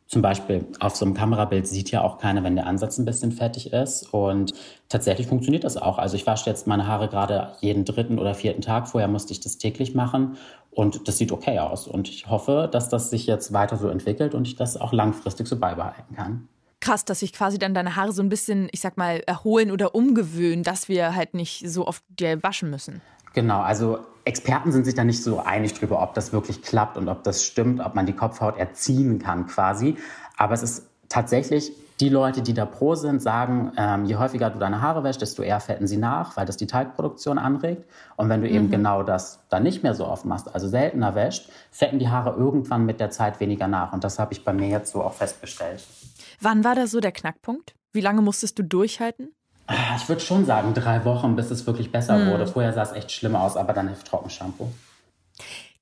zum 0.09 0.23
Beispiel 0.23 0.65
auf 0.79 0.95
so 0.95 1.05
einem 1.05 1.13
Kamerabild 1.13 1.67
sieht 1.67 1.91
ja 1.91 2.01
auch 2.01 2.17
keiner, 2.17 2.43
wenn 2.43 2.55
der 2.55 2.65
Ansatz 2.65 2.97
ein 2.97 3.05
bisschen 3.05 3.31
fettig 3.31 3.71
ist. 3.71 4.11
Und 4.11 4.53
tatsächlich 4.89 5.27
funktioniert 5.27 5.63
das 5.63 5.77
auch. 5.77 5.99
Also 5.99 6.15
ich 6.15 6.25
wasche 6.25 6.49
jetzt 6.49 6.65
meine 6.65 6.87
Haare 6.87 7.09
gerade 7.09 7.53
jeden 7.61 7.85
dritten 7.85 8.17
oder 8.17 8.33
vierten 8.33 8.61
Tag. 8.61 8.87
Vorher 8.87 9.07
musste 9.07 9.33
ich 9.33 9.39
das 9.39 9.59
täglich 9.59 9.93
machen. 9.93 10.35
Und 10.71 11.07
das 11.07 11.19
sieht 11.19 11.31
okay 11.31 11.59
aus. 11.59 11.87
Und 11.87 12.09
ich 12.09 12.27
hoffe, 12.27 12.67
dass 12.71 12.89
das 12.89 13.11
sich 13.11 13.27
jetzt 13.27 13.53
weiter 13.53 13.77
so 13.77 13.87
entwickelt 13.87 14.33
und 14.33 14.47
ich 14.47 14.55
das 14.55 14.81
auch 14.81 14.93
langfristig 14.93 15.45
so 15.45 15.59
beibehalten 15.59 16.15
kann. 16.15 16.47
Krass, 16.79 17.05
dass 17.05 17.19
sich 17.19 17.31
quasi 17.31 17.59
dann 17.59 17.75
deine 17.75 17.95
Haare 17.95 18.11
so 18.11 18.23
ein 18.23 18.29
bisschen, 18.29 18.67
ich 18.71 18.79
sag 18.79 18.97
mal, 18.97 19.21
erholen 19.27 19.69
oder 19.69 19.93
umgewöhnen, 19.93 20.63
dass 20.63 20.89
wir 20.89 21.13
halt 21.13 21.35
nicht 21.35 21.69
so 21.69 21.85
oft 21.85 22.03
dir 22.07 22.41
waschen 22.41 22.71
müssen. 22.71 23.01
Genau, 23.39 23.61
also 23.61 23.99
Experten 24.25 24.73
sind 24.73 24.83
sich 24.83 24.95
da 24.95 25.05
nicht 25.05 25.23
so 25.23 25.39
einig 25.39 25.73
drüber, 25.73 26.01
ob 26.01 26.13
das 26.13 26.33
wirklich 26.33 26.61
klappt 26.61 26.97
und 26.97 27.07
ob 27.07 27.23
das 27.23 27.45
stimmt, 27.45 27.79
ob 27.79 27.95
man 27.95 28.05
die 28.05 28.11
Kopfhaut 28.11 28.57
erziehen 28.57 29.17
kann 29.17 29.47
quasi. 29.47 29.95
Aber 30.35 30.53
es 30.53 30.61
ist 30.61 30.89
tatsächlich, 31.07 31.71
die 32.01 32.09
Leute, 32.09 32.41
die 32.41 32.53
da 32.53 32.65
pro 32.65 32.95
sind, 32.95 33.21
sagen, 33.21 33.71
ähm, 33.77 34.03
je 34.03 34.17
häufiger 34.17 34.49
du 34.49 34.59
deine 34.59 34.81
Haare 34.81 35.05
wäschst, 35.05 35.21
desto 35.21 35.41
eher 35.41 35.61
fetten 35.61 35.87
sie 35.87 35.95
nach, 35.95 36.35
weil 36.35 36.45
das 36.45 36.57
die 36.57 36.67
Teigproduktion 36.67 37.37
anregt. 37.37 37.85
Und 38.17 38.27
wenn 38.27 38.41
du 38.41 38.49
mhm. 38.49 38.55
eben 38.55 38.71
genau 38.71 39.03
das 39.03 39.39
dann 39.47 39.63
nicht 39.63 39.83
mehr 39.83 39.95
so 39.95 40.05
oft 40.05 40.25
machst, 40.25 40.53
also 40.53 40.67
seltener 40.67 41.15
wäscht, 41.15 41.49
fetten 41.71 41.97
die 41.97 42.09
Haare 42.09 42.37
irgendwann 42.37 42.85
mit 42.85 42.99
der 42.99 43.11
Zeit 43.11 43.39
weniger 43.39 43.69
nach. 43.69 43.93
Und 43.93 44.03
das 44.03 44.19
habe 44.19 44.33
ich 44.33 44.43
bei 44.43 44.51
mir 44.51 44.67
jetzt 44.67 44.91
so 44.91 45.01
auch 45.01 45.13
festgestellt. 45.13 45.81
Wann 46.41 46.65
war 46.65 46.75
da 46.75 46.87
so 46.87 46.99
der 46.99 47.13
Knackpunkt? 47.13 47.73
Wie 47.93 48.01
lange 48.01 48.21
musstest 48.21 48.59
du 48.59 48.65
durchhalten? 48.65 49.29
Ah, 49.71 49.95
ich 49.95 50.09
würde 50.09 50.19
schon 50.19 50.45
sagen, 50.45 50.73
drei 50.73 51.05
Wochen, 51.05 51.35
bis 51.35 51.51
es 51.51 51.67
wirklich 51.67 51.91
besser 51.91 52.17
mhm. 52.17 52.31
wurde. 52.31 52.47
Vorher 52.47 52.73
sah 52.73 52.81
es 52.81 52.91
echt 52.91 53.11
schlimm 53.11 53.35
aus, 53.35 53.55
aber 53.55 53.71
dann 53.71 53.87
hilft 53.87 54.07
Trockenshampoo. 54.07 54.71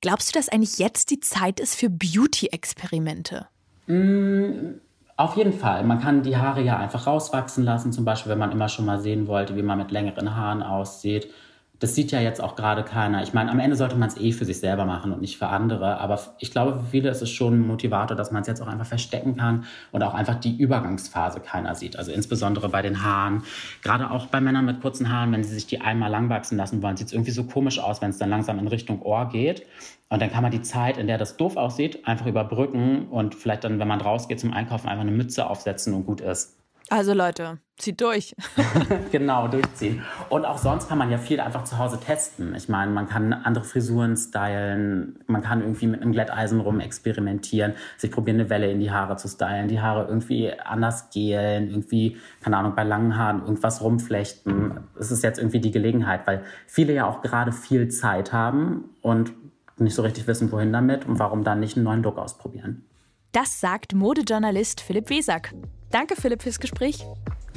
Glaubst 0.02 0.28
du, 0.28 0.38
dass 0.38 0.50
eigentlich 0.50 0.78
jetzt 0.78 1.08
die 1.10 1.20
Zeit 1.20 1.58
ist 1.58 1.74
für 1.74 1.88
Beauty-Experimente? 1.88 3.46
Mm, 3.86 4.74
auf 5.16 5.38
jeden 5.38 5.54
Fall. 5.54 5.84
Man 5.84 6.00
kann 6.00 6.22
die 6.22 6.36
Haare 6.36 6.60
ja 6.60 6.76
einfach 6.76 7.06
rauswachsen 7.06 7.64
lassen, 7.64 7.90
zum 7.94 8.04
Beispiel, 8.04 8.30
wenn 8.30 8.38
man 8.38 8.52
immer 8.52 8.68
schon 8.68 8.84
mal 8.84 9.00
sehen 9.00 9.26
wollte, 9.26 9.56
wie 9.56 9.62
man 9.62 9.78
mit 9.78 9.90
längeren 9.90 10.36
Haaren 10.36 10.62
aussieht. 10.62 11.32
Das 11.80 11.94
sieht 11.94 12.10
ja 12.10 12.20
jetzt 12.20 12.42
auch 12.42 12.56
gerade 12.56 12.82
keiner. 12.82 13.22
Ich 13.22 13.32
meine, 13.32 13.52
am 13.52 13.60
Ende 13.60 13.76
sollte 13.76 13.94
man 13.94 14.08
es 14.08 14.16
eh 14.16 14.32
für 14.32 14.44
sich 14.44 14.58
selber 14.58 14.84
machen 14.84 15.12
und 15.12 15.20
nicht 15.20 15.38
für 15.38 15.46
andere. 15.46 15.98
Aber 15.98 16.18
ich 16.40 16.50
glaube, 16.50 16.80
für 16.80 16.86
viele 16.86 17.08
ist 17.08 17.22
es 17.22 17.30
schon 17.30 17.60
ein 17.60 17.66
Motivator, 17.66 18.16
dass 18.16 18.32
man 18.32 18.42
es 18.42 18.48
jetzt 18.48 18.60
auch 18.60 18.66
einfach 18.66 18.86
verstecken 18.86 19.36
kann 19.36 19.64
und 19.92 20.02
auch 20.02 20.14
einfach 20.14 20.34
die 20.34 20.56
Übergangsphase 20.56 21.38
keiner 21.38 21.76
sieht. 21.76 21.96
Also 21.96 22.10
insbesondere 22.10 22.68
bei 22.68 22.82
den 22.82 23.04
Haaren. 23.04 23.44
Gerade 23.82 24.10
auch 24.10 24.26
bei 24.26 24.40
Männern 24.40 24.64
mit 24.64 24.80
kurzen 24.80 25.12
Haaren, 25.12 25.30
wenn 25.30 25.44
sie 25.44 25.54
sich 25.54 25.66
die 25.66 25.80
einmal 25.80 26.10
lang 26.10 26.28
wachsen 26.28 26.58
lassen 26.58 26.82
wollen, 26.82 26.96
sieht 26.96 27.08
es 27.08 27.12
irgendwie 27.12 27.30
so 27.30 27.44
komisch 27.44 27.78
aus, 27.78 28.02
wenn 28.02 28.10
es 28.10 28.18
dann 28.18 28.30
langsam 28.30 28.58
in 28.58 28.66
Richtung 28.66 29.00
Ohr 29.02 29.28
geht. 29.28 29.64
Und 30.08 30.20
dann 30.20 30.32
kann 30.32 30.42
man 30.42 30.50
die 30.50 30.62
Zeit, 30.62 30.96
in 30.96 31.06
der 31.06 31.18
das 31.18 31.36
doof 31.36 31.56
aussieht, 31.56 32.06
einfach 32.06 32.26
überbrücken 32.26 33.08
und 33.08 33.34
vielleicht 33.34 33.64
dann, 33.64 33.78
wenn 33.78 33.88
man 33.88 34.00
rausgeht 34.00 34.40
zum 34.40 34.52
Einkaufen, 34.52 34.88
einfach 34.88 35.02
eine 35.02 35.12
Mütze 35.12 35.48
aufsetzen 35.48 35.94
und 35.94 36.06
gut 36.06 36.20
ist. 36.20 36.56
Also 36.90 37.12
Leute, 37.12 37.58
zieht 37.76 38.00
durch. 38.00 38.34
genau, 39.12 39.48
durchziehen. 39.48 40.02
Und 40.28 40.44
auch 40.44 40.58
sonst 40.58 40.88
kann 40.88 40.98
man 40.98 41.10
ja 41.10 41.18
viel 41.18 41.40
einfach 41.40 41.64
zu 41.64 41.78
Hause 41.78 42.00
testen. 42.00 42.54
Ich 42.54 42.68
meine, 42.68 42.90
man 42.90 43.08
kann 43.08 43.32
andere 43.32 43.64
Frisuren 43.64 44.16
stylen, 44.16 45.18
man 45.26 45.42
kann 45.42 45.60
irgendwie 45.60 45.86
mit 45.86 46.02
einem 46.02 46.12
Glätteisen 46.12 46.60
rum 46.60 46.80
experimentieren, 46.80 47.74
sich 47.96 48.10
probieren, 48.10 48.40
eine 48.40 48.50
Welle 48.50 48.70
in 48.70 48.80
die 48.80 48.90
Haare 48.90 49.16
zu 49.16 49.28
stylen, 49.28 49.68
die 49.68 49.80
Haare 49.80 50.06
irgendwie 50.08 50.52
anders 50.52 51.10
gelen, 51.10 51.68
irgendwie, 51.68 52.16
keine 52.42 52.56
Ahnung, 52.56 52.74
bei 52.74 52.84
langen 52.84 53.16
Haaren 53.16 53.40
irgendwas 53.42 53.80
rumflechten. 53.80 54.80
Es 54.98 55.10
ist 55.10 55.22
jetzt 55.22 55.38
irgendwie 55.38 55.60
die 55.60 55.70
Gelegenheit, 55.70 56.26
weil 56.26 56.42
viele 56.66 56.94
ja 56.94 57.06
auch 57.06 57.22
gerade 57.22 57.52
viel 57.52 57.88
Zeit 57.88 58.32
haben 58.32 58.90
und 59.02 59.32
nicht 59.76 59.94
so 59.94 60.02
richtig 60.02 60.26
wissen, 60.26 60.50
wohin 60.50 60.72
damit 60.72 61.06
und 61.06 61.18
warum 61.18 61.44
dann 61.44 61.60
nicht 61.60 61.76
einen 61.76 61.84
neuen 61.84 62.02
Look 62.02 62.18
ausprobieren. 62.18 62.84
Das 63.32 63.60
sagt 63.60 63.94
Modejournalist 63.94 64.80
Philipp 64.80 65.10
Wesack. 65.10 65.52
Danke, 65.90 66.16
Philipp, 66.16 66.42
fürs 66.42 66.60
Gespräch. 66.60 67.04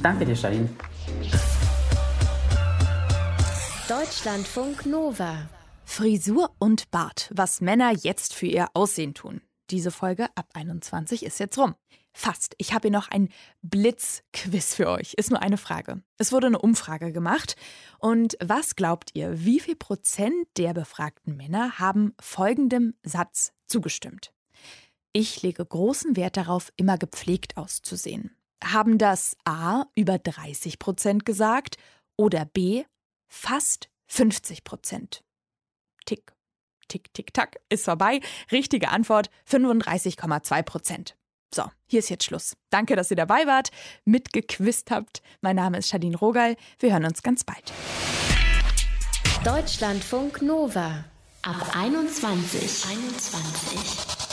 Danke 0.02 0.24
dir, 0.24 0.36
Charlene. 0.36 0.68
Deutschlandfunk 3.88 4.86
Nova. 4.86 5.48
Frisur 5.84 6.54
und 6.58 6.90
Bart, 6.90 7.30
was 7.34 7.60
Männer 7.60 7.92
jetzt 7.92 8.34
für 8.34 8.46
ihr 8.46 8.68
Aussehen 8.72 9.12
tun. 9.12 9.42
Diese 9.70 9.90
Folge 9.90 10.28
ab 10.34 10.48
21 10.54 11.24
ist 11.24 11.38
jetzt 11.38 11.58
rum. 11.58 11.74
Fast. 12.14 12.54
Ich 12.58 12.72
habe 12.72 12.88
hier 12.88 12.96
noch 12.96 13.10
ein 13.10 13.28
Blitzquiz 13.62 14.74
für 14.74 14.88
euch. 14.88 15.14
Ist 15.14 15.30
nur 15.30 15.42
eine 15.42 15.56
Frage. 15.56 16.02
Es 16.18 16.32
wurde 16.32 16.46
eine 16.46 16.58
Umfrage 16.58 17.12
gemacht. 17.12 17.56
Und 17.98 18.36
was 18.42 18.76
glaubt 18.76 19.10
ihr, 19.14 19.44
wie 19.44 19.60
viel 19.60 19.76
Prozent 19.76 20.46
der 20.56 20.74
befragten 20.74 21.36
Männer 21.36 21.78
haben 21.78 22.14
folgendem 22.20 22.94
Satz 23.02 23.52
zugestimmt? 23.66 24.32
Ich 25.14 25.42
lege 25.42 25.64
großen 25.64 26.16
Wert 26.16 26.38
darauf, 26.38 26.72
immer 26.76 26.96
gepflegt 26.96 27.58
auszusehen. 27.58 28.34
Haben 28.64 28.96
das 28.96 29.36
A 29.44 29.84
über 29.94 30.18
30 30.18 30.78
Prozent 30.78 31.26
gesagt 31.26 31.76
oder 32.16 32.46
B 32.46 32.84
fast 33.28 33.90
50 34.06 34.64
Prozent? 34.64 35.22
Tick, 36.06 36.32
tick, 36.88 37.12
tick, 37.12 37.34
tack, 37.34 37.60
ist 37.68 37.84
vorbei. 37.84 38.20
Richtige 38.50 38.88
Antwort 38.88 39.28
35,2 39.50 40.62
Prozent. 40.62 41.16
So, 41.54 41.64
hier 41.86 41.98
ist 41.98 42.08
jetzt 42.08 42.24
Schluss. 42.24 42.56
Danke, 42.70 42.96
dass 42.96 43.10
ihr 43.10 43.16
dabei 43.16 43.46
wart, 43.46 43.68
mitgequizt 44.06 44.90
habt. 44.90 45.20
Mein 45.42 45.56
Name 45.56 45.76
ist 45.76 45.88
Shadin 45.88 46.14
Rogal. 46.14 46.56
Wir 46.78 46.92
hören 46.92 47.04
uns 47.04 47.22
ganz 47.22 47.44
bald. 47.44 47.70
Deutschlandfunk 49.44 50.40
Nova 50.40 51.04
ab 51.42 51.76
21. 51.76 52.86
21. 52.88 54.21